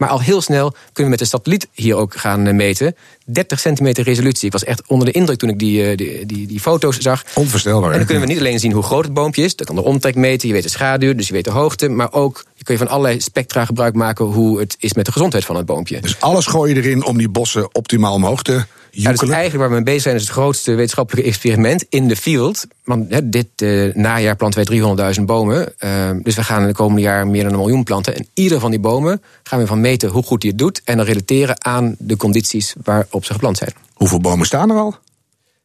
Maar 0.00 0.08
al 0.08 0.20
heel 0.20 0.40
snel 0.40 0.70
kunnen 0.70 1.04
we 1.04 1.08
met 1.08 1.18
de 1.18 1.24
satelliet 1.24 1.68
hier 1.72 1.96
ook 1.96 2.16
gaan 2.16 2.46
eh, 2.46 2.54
meten. 2.54 2.96
30 3.24 3.60
centimeter 3.60 4.04
resolutie. 4.04 4.46
Ik 4.46 4.52
was 4.52 4.64
echt 4.64 4.82
onder 4.86 5.06
de 5.06 5.12
indruk 5.12 5.38
toen 5.38 5.48
ik 5.48 5.58
die, 5.58 5.84
eh, 5.84 5.96
die, 5.96 6.26
die, 6.26 6.46
die 6.46 6.60
foto's 6.60 6.98
zag. 6.98 7.24
Onvoorstelbaar. 7.34 7.90
En 7.90 7.96
dan 7.96 8.06
kunnen 8.06 8.26
we 8.26 8.32
niet 8.32 8.40
alleen 8.40 8.58
zien 8.58 8.72
hoe 8.72 8.82
groot 8.82 9.04
het 9.04 9.14
boompje 9.14 9.42
is. 9.42 9.56
Dan 9.56 9.66
kan 9.66 9.74
de 9.74 9.82
omtrek 9.82 10.14
meten, 10.14 10.48
je 10.48 10.54
weet 10.54 10.62
de 10.62 10.68
schaduw, 10.68 11.14
dus 11.14 11.26
je 11.26 11.32
weet 11.32 11.44
de 11.44 11.50
hoogte. 11.50 11.88
Maar 11.88 12.12
ook 12.12 12.44
je 12.54 12.64
kun 12.64 12.74
je 12.74 12.80
van 12.80 12.88
allerlei 12.88 13.20
spectra 13.20 13.64
gebruik 13.64 13.94
maken 13.94 14.24
hoe 14.24 14.60
het 14.60 14.76
is 14.78 14.94
met 14.94 15.04
de 15.04 15.12
gezondheid 15.12 15.44
van 15.44 15.56
het 15.56 15.66
boompje. 15.66 16.00
Dus 16.00 16.20
alles 16.20 16.46
gooi 16.46 16.74
je 16.74 16.82
erin 16.82 17.04
om 17.04 17.18
die 17.18 17.28
bossen 17.28 17.74
optimaal 17.74 18.14
omhoog 18.14 18.42
te 18.42 18.64
Ja, 18.90 19.10
dus 19.10 19.20
eigenlijk 19.20 19.56
waar 19.56 19.68
we 19.68 19.74
mee 19.74 19.82
bezig 19.82 20.02
zijn 20.02 20.14
is 20.14 20.22
het 20.22 20.30
grootste 20.30 20.74
wetenschappelijke 20.74 21.28
experiment 21.28 21.84
in 21.88 22.08
de 22.08 22.16
field. 22.16 22.66
Want 22.84 23.32
dit 23.32 23.46
eh, 23.56 23.94
najaar 23.94 24.36
planten 24.36 24.66
wij 24.66 25.14
300.000 25.18 25.22
bomen. 25.24 25.78
Eh, 25.78 26.10
dus 26.22 26.34
we 26.34 26.44
gaan 26.44 26.60
in 26.60 26.66
de 26.66 26.74
komende 26.74 27.00
jaar 27.00 27.26
meer 27.26 27.42
dan 27.42 27.52
een 27.52 27.58
miljoen 27.58 27.84
planten. 27.84 28.16
En 28.16 28.26
ieder 28.34 28.60
van 28.60 28.70
die 28.70 28.80
bomen 28.80 29.22
gaan 29.42 29.58
we 29.58 29.66
van 29.66 29.80
meten 29.80 30.08
hoe 30.08 30.22
goed 30.22 30.40
die 30.40 30.50
het 30.50 30.58
doet. 30.58 30.80
En 30.84 30.96
dan 30.96 31.06
relateren 31.06 31.64
aan 31.64 31.94
de 31.98 32.16
condities 32.16 32.74
waarop 32.84 33.24
ze 33.24 33.32
geplant 33.32 33.58
zijn. 33.58 33.72
Hoeveel 33.94 34.20
bomen 34.20 34.46
staan 34.46 34.70
er 34.70 34.76
al? 34.76 34.96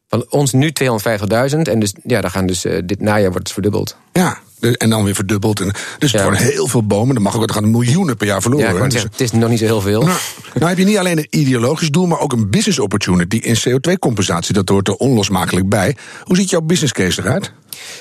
Van 0.08 0.26
ons 0.28 0.52
nu 0.52 0.72
250.000. 0.72 1.58
En 1.62 1.78
dus, 1.78 1.94
ja, 2.02 2.20
dan 2.20 2.30
gaan 2.30 2.46
dus, 2.46 2.64
eh, 2.64 2.82
dit 2.84 3.00
najaar 3.00 3.30
wordt 3.30 3.38
het 3.38 3.52
verdubbeld. 3.52 3.96
Ja, 4.12 4.38
en 4.60 4.90
dan 4.90 5.04
weer 5.04 5.14
verdubbeld. 5.14 5.60
En, 5.60 5.66
dus 5.98 6.12
het 6.12 6.20
Ja. 6.20 6.22
worden 6.22 6.40
heel 6.46 6.66
veel 6.68 6.86
bomen. 6.86 7.14
Dan 7.14 7.22
mag 7.22 7.36
ook, 7.36 7.42
er 7.42 7.54
gaan 7.54 7.70
miljoenen 7.70 8.16
per 8.16 8.26
jaar 8.26 8.42
verloren. 8.42 8.74
Ja, 8.74 8.82
Dus- 8.82 8.92
zeggen, 8.92 9.10
het 9.10 9.20
is 9.20 9.32
nog 9.32 9.48
niet 9.50 9.58
zo 9.58 9.64
heel 9.64 9.80
veel. 9.80 10.02
Nou, 10.02 10.18
nou 10.54 10.68
heb 10.68 10.78
je 10.78 10.84
niet 10.84 10.96
alleen 10.98 11.18
een 11.18 11.26
ideologisch 11.30 11.90
doel, 11.90 12.06
maar 12.06 12.18
ook 12.20 12.32
een 12.32 12.50
business 12.50 12.78
opportunity 12.78 13.36
in 13.36 13.54
CO2-compensatie. 13.56 14.54
Dat 14.54 14.68
hoort 14.68 14.88
er 14.88 14.94
onlosmakelijk 14.94 15.68
bij. 15.68 15.96
Hoe 16.22 16.36
ziet 16.36 16.50
jouw 16.50 16.60
business 16.60 16.92
case 16.92 17.20
eruit? 17.20 17.52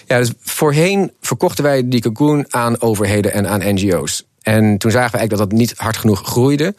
Ja, 0.08 0.18
dus 0.18 0.32
voorheen 0.42 1.12
verkochten 1.22 1.64
wij 1.64 1.88
die 1.88 2.02
cocoon 2.02 2.46
aan 2.50 2.82
overheden 2.82 3.34
en 3.34 3.48
aan 3.48 3.74
NGO's. 3.74 4.24
En 4.42 4.78
toen 4.78 4.92
zagen 4.92 5.12
we 5.12 5.18
eigenlijk 5.18 5.30
dat 5.30 5.40
dat 5.40 5.52
niet 5.52 5.74
hard 5.78 5.98
genoeg 5.98 6.22
groeide. 6.24 6.76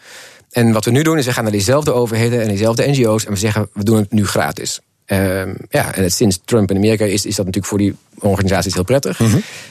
En 0.51 0.73
wat 0.73 0.85
we 0.85 0.91
nu 0.91 1.03
doen 1.03 1.19
is, 1.19 1.27
we 1.27 1.33
gaan 1.33 1.43
naar 1.43 1.53
diezelfde 1.53 1.93
overheden 1.93 2.43
en 2.43 2.49
diezelfde 2.49 2.87
NGO's 2.89 3.25
en 3.25 3.33
we 3.33 3.39
zeggen, 3.39 3.69
we 3.73 3.85
doen 3.85 3.97
het 3.97 4.12
nu 4.12 4.27
gratis. 4.27 4.81
Ehm, 5.07 5.55
ja, 5.71 5.95
en 5.95 6.11
sinds 6.11 6.38
Trump 6.45 6.71
in 6.71 6.77
Amerika 6.77 7.05
is, 7.05 7.27
is 7.27 7.37
dat 7.37 7.47
natuurlijk 7.47 7.66
voor 7.66 7.79
die 7.79 7.95
organisaties 8.19 8.75
heel 8.75 8.85
prettig. 8.85 9.19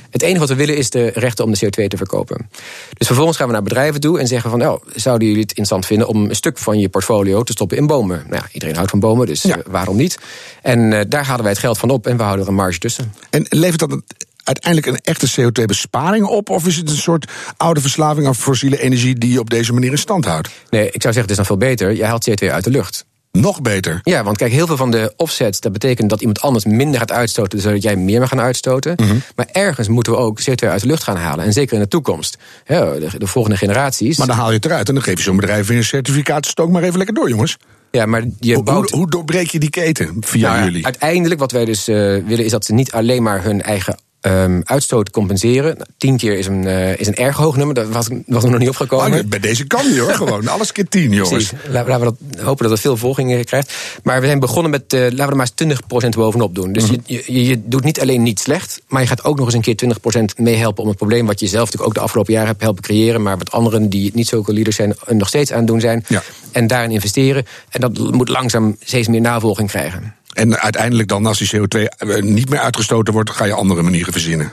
Het 0.09 0.21
enige 0.21 0.39
wat 0.39 0.49
we 0.49 0.55
willen 0.55 0.77
is 0.77 0.89
de 0.89 1.11
rechten 1.13 1.45
om 1.45 1.51
de 1.51 1.65
CO2 1.65 1.87
te 1.87 1.97
verkopen. 1.97 2.49
Dus 2.93 3.07
vervolgens 3.07 3.37
gaan 3.37 3.47
we 3.47 3.53
naar 3.53 3.63
bedrijven 3.63 4.01
toe 4.01 4.19
en 4.19 4.27
zeggen 4.27 4.49
van... 4.49 4.59
nou, 4.59 4.79
zouden 4.95 5.27
jullie 5.27 5.41
het 5.41 5.49
interessant 5.51 5.85
vinden 5.85 6.07
om 6.07 6.23
een 6.29 6.35
stuk 6.35 6.57
van 6.57 6.79
je 6.79 6.89
portfolio 6.89 7.43
te 7.43 7.51
stoppen 7.51 7.77
in 7.77 7.87
bomen? 7.87 8.17
Nou 8.29 8.35
ja, 8.35 8.49
iedereen 8.51 8.75
houdt 8.75 8.89
van 8.89 8.99
bomen, 8.99 9.27
dus 9.27 9.41
Ja. 9.41 9.57
eh, 9.57 9.63
waarom 9.67 9.95
niet? 9.95 10.17
En 10.61 10.93
eh, 10.93 11.05
daar 11.07 11.25
halen 11.25 11.41
wij 11.43 11.51
het 11.51 11.61
geld 11.61 11.77
van 11.77 11.89
op 11.89 12.07
en 12.07 12.17
we 12.17 12.23
houden 12.23 12.43
er 12.45 12.51
een 12.51 12.57
marge 12.57 12.79
tussen. 12.79 13.13
En 13.29 13.45
levert 13.49 13.79
dat 13.79 14.01
uiteindelijk 14.43 14.87
een 14.93 15.13
echte 15.13 15.41
CO2-besparing 15.41 16.25
op? 16.25 16.49
Of 16.49 16.67
is 16.67 16.75
het 16.75 16.89
een 16.89 16.95
soort 16.95 17.31
oude 17.57 17.81
verslaving 17.81 18.27
aan 18.27 18.35
fossiele 18.35 18.81
energie 18.81 19.15
die 19.17 19.31
je 19.31 19.39
op 19.39 19.49
deze 19.49 19.73
manier 19.73 19.91
in 19.91 19.97
stand 19.97 20.25
houdt? 20.25 20.49
Nee, 20.69 20.85
ik 20.91 21.01
zou 21.01 21.13
zeggen, 21.13 21.21
het 21.21 21.31
is 21.31 21.37
nog 21.37 21.47
veel 21.47 21.57
beter. 21.57 21.91
Je 21.95 22.05
haalt 22.05 22.29
CO2 22.29 22.47
uit 22.51 22.63
de 22.63 22.69
lucht. 22.69 23.05
Nog 23.41 23.61
beter. 23.61 23.99
Ja, 24.03 24.23
want 24.23 24.37
kijk, 24.37 24.51
heel 24.51 24.67
veel 24.67 24.77
van 24.77 24.91
de 24.91 25.13
offsets, 25.17 25.59
dat 25.59 25.71
betekent 25.71 26.09
dat 26.09 26.19
iemand 26.19 26.41
anders 26.41 26.65
minder 26.65 26.99
gaat 26.99 27.11
uitstoten, 27.11 27.59
zodat 27.59 27.83
jij 27.83 27.95
meer 27.95 28.19
mag 28.19 28.29
gaan 28.29 28.39
uitstoten. 28.41 28.95
Maar 29.35 29.47
ergens 29.51 29.87
moeten 29.87 30.13
we 30.13 30.19
ook 30.19 30.39
CO2 30.41 30.67
uit 30.69 30.81
de 30.81 30.87
lucht 30.87 31.03
gaan 31.03 31.15
halen. 31.17 31.45
En 31.45 31.53
zeker 31.53 31.73
in 31.75 31.81
de 31.81 31.87
toekomst. 31.87 32.37
Ja, 32.65 32.79
de, 32.93 33.07
de 33.17 33.27
volgende 33.27 33.57
generaties. 33.57 34.17
Maar 34.17 34.27
dan 34.27 34.35
haal 34.35 34.49
je 34.49 34.55
het 34.55 34.65
eruit 34.65 34.87
en 34.87 34.93
dan 34.93 35.03
geef 35.03 35.17
je 35.17 35.23
zo'n 35.23 35.35
bedrijf 35.35 35.67
weer 35.67 35.77
een 35.77 35.83
certificaat. 35.83 36.45
Stook 36.45 36.69
maar 36.69 36.83
even 36.83 36.97
lekker 36.97 37.15
door, 37.15 37.29
jongens. 37.29 37.57
ja, 37.91 38.05
maar 38.05 38.23
je 38.39 38.53
Hoe, 38.53 38.63
bouwt. 38.63 38.89
hoe, 38.89 38.99
hoe 38.99 39.09
doorbreek 39.09 39.49
je 39.49 39.59
die 39.59 39.69
keten 39.69 40.15
via 40.19 40.47
Nou 40.47 40.59
ja, 40.59 40.65
jullie? 40.65 40.85
Uiteindelijk 40.85 41.39
wat 41.39 41.51
wij 41.51 41.65
dus 41.65 41.87
eh, 41.87 41.95
willen 41.95 42.45
is 42.45 42.51
dat 42.51 42.65
ze 42.65 42.73
niet 42.73 42.91
alleen 42.91 43.23
maar 43.23 43.43
hun 43.43 43.61
eigen 43.61 43.97
ehm, 44.25 44.61
uitstoot 44.63 45.09
compenseren. 45.09 45.75
Nou, 45.75 45.87
tien 45.97 46.17
keer 46.17 46.37
is 46.37 46.47
een, 46.47 46.67
eh, 46.67 46.99
is 46.99 47.07
een 47.07 47.15
erg 47.15 47.37
hoog 47.37 47.55
nummer, 47.55 47.75
dat 47.75 47.87
was, 47.87 48.07
was 48.25 48.43
er 48.43 48.49
nog 48.49 48.59
niet 48.59 48.69
opgekomen. 48.69 49.19
Oh, 49.19 49.25
bij 49.25 49.39
deze 49.39 49.65
kan 49.67 49.87
niet 49.89 49.97
hoor, 49.97 50.13
gewoon. 50.21 50.47
Alles 50.47 50.71
keer 50.71 50.87
tien, 50.87 51.11
jongens. 51.11 51.51
Laten 51.69 51.99
we 51.99 52.03
dat, 52.05 52.43
hopen 52.45 52.63
dat 52.63 52.71
het 52.71 52.81
veel 52.81 52.97
volging 52.97 53.33
eh, 53.33 53.43
krijgt. 53.43 53.73
Maar 54.03 54.19
we 54.21 54.25
zijn 54.25 54.39
begonnen 54.39 54.71
met, 54.71 54.93
eh, 54.93 54.99
laten 54.99 55.15
we 55.15 55.23
er 55.23 55.35
maar 55.35 55.49
eens 55.57 55.77
20% 56.07 56.15
bovenop 56.15 56.55
doen. 56.55 56.71
Dus 56.73 56.83
Mhm. 56.83 56.99
je, 57.05 57.23
je, 57.25 57.45
je 57.45 57.61
doet 57.65 57.83
niet 57.83 58.01
alleen 58.01 58.23
niet 58.23 58.39
slecht, 58.39 58.81
maar 58.87 59.01
je 59.01 59.07
gaat 59.07 59.23
ook 59.23 59.37
nog 59.37 59.45
eens 59.45 59.55
een 59.55 59.61
keer 59.61 59.75
20% 59.75 60.37
meehelpen 60.37 60.83
om 60.83 60.89
het 60.89 60.97
probleem 60.97 61.25
wat 61.25 61.39
je 61.39 61.47
zelf 61.47 61.63
natuurlijk 61.63 61.87
ook 61.89 61.93
de 61.95 61.99
afgelopen 62.03 62.33
jaren 62.33 62.47
hebt 62.49 62.61
helpen 62.61 62.83
creëren, 62.83 63.21
maar 63.21 63.37
wat 63.37 63.51
anderen 63.51 63.89
die 63.89 64.11
niet 64.13 64.27
zulke 64.27 64.53
leaders 64.53 64.75
zijn, 64.75 64.95
nog 65.07 65.27
steeds 65.27 65.51
aan 65.51 65.57
het 65.57 65.67
doen 65.67 65.79
zijn. 65.79 66.05
Ja. 66.07 66.23
En 66.51 66.67
daarin 66.67 66.91
investeren. 66.91 67.45
En 67.69 67.81
dat 67.81 68.11
moet 68.11 68.29
langzaam 68.29 68.75
steeds 68.79 69.07
meer 69.07 69.21
navolging 69.21 69.69
krijgen. 69.69 70.15
En 70.35 70.59
uiteindelijk 70.59 71.07
dan, 71.07 71.25
als 71.25 71.37
die 71.37 71.49
CO2 71.55 71.79
eh, 71.79 72.21
niet 72.21 72.49
meer 72.49 72.59
uitgestoten 72.59 73.13
wordt, 73.13 73.29
ga 73.29 73.45
je 73.45 73.53
andere 73.53 73.81
manieren 73.81 74.11
verzinnen. 74.11 74.51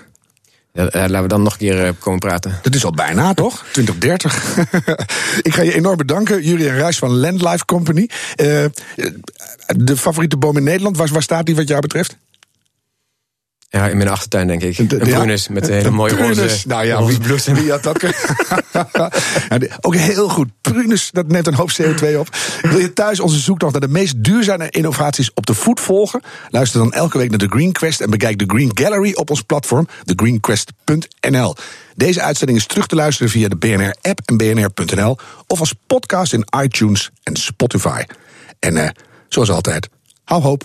Ja, 0.72 0.86
eh, 0.88 1.00
laten 1.00 1.22
we 1.22 1.28
dan 1.28 1.42
nog 1.42 1.52
een 1.52 1.58
keer 1.58 1.84
eh, 1.84 1.92
komen 1.98 2.18
praten. 2.18 2.58
Dat 2.62 2.74
is 2.74 2.84
al 2.84 2.90
bijna, 2.90 3.34
toch? 3.34 3.64
2030. 3.72 4.56
ik 5.48 5.54
ga 5.54 5.62
je 5.62 5.74
enorm 5.74 5.96
bedanken, 5.96 6.42
Jurien 6.42 6.76
Ruijs 6.76 6.98
van 6.98 7.10
Landlife 7.10 7.64
Company. 7.64 8.08
De 9.66 9.96
favoriete 9.96 10.36
boom 10.36 10.56
in 10.56 10.62
Nederland, 10.62 10.96
waar, 10.96 11.08
waar 11.08 11.22
staat 11.22 11.46
die 11.46 11.56
wat 11.56 11.68
jou 11.68 11.80
betreft? 11.80 12.16
Ja, 13.74 13.88
in 13.88 13.96
mijn 13.96 14.08
achtertuin 14.08 14.46
denk 14.46 14.62
ik. 14.62 14.88
De- 14.90 15.00
Een 15.00 15.06
ja? 15.06 15.18
prunus 15.18 15.48
met 15.48 15.68
een 15.68 15.74
hele 15.74 15.90
mooie 15.90 16.16
roze, 16.16 16.66
Nou 16.68 16.86
ja, 16.86 16.96
roze 16.96 17.18
bloesem. 17.18 17.54
wie 17.54 17.70
had 17.70 17.82
dat 17.82 17.98
kunnen- 17.98 18.18
Ja, 18.92 19.58
Ook 19.80 19.94
heel 19.96 20.28
goed. 20.28 20.48
Prunus, 20.60 21.10
dat 21.12 21.28
neemt 21.28 21.46
een 21.46 21.54
hoop 21.54 21.70
CO2 21.82 22.18
op. 22.18 22.28
Wil 22.62 22.78
je 22.78 22.92
thuis 22.92 23.20
onze 23.20 23.38
zoektocht 23.38 23.72
naar 23.72 23.80
de 23.80 23.88
meest 23.88 24.24
duurzame 24.24 24.70
innovaties 24.70 25.30
op 25.34 25.46
de 25.46 25.54
voet 25.54 25.80
volgen? 25.80 26.20
Luister 26.48 26.78
dan 26.80 26.92
elke 26.92 27.18
week 27.18 27.28
naar 27.30 27.38
de 27.38 27.46
Green 27.48 27.72
Quest 27.72 28.00
en 28.00 28.10
bekijk 28.10 28.38
de 28.38 28.44
Green 28.46 28.70
Gallery 28.74 29.12
op 29.14 29.30
ons 29.30 29.42
platform, 29.42 29.86
thegreenquest.nl. 30.04 31.56
Deze 31.94 32.22
uitzending 32.22 32.58
is 32.58 32.66
terug 32.66 32.86
te 32.86 32.94
luisteren 32.94 33.30
via 33.30 33.48
de 33.48 33.56
BNR-app 33.56 34.20
en 34.24 34.36
bnr.nl 34.36 35.16
of 35.46 35.60
als 35.60 35.74
podcast 35.86 36.32
in 36.32 36.44
iTunes 36.62 37.10
en 37.22 37.36
Spotify. 37.36 38.02
En 38.58 38.76
eh, 38.76 38.88
zoals 39.28 39.50
altijd, 39.50 39.88
hou 40.24 40.42
hoop 40.42 40.64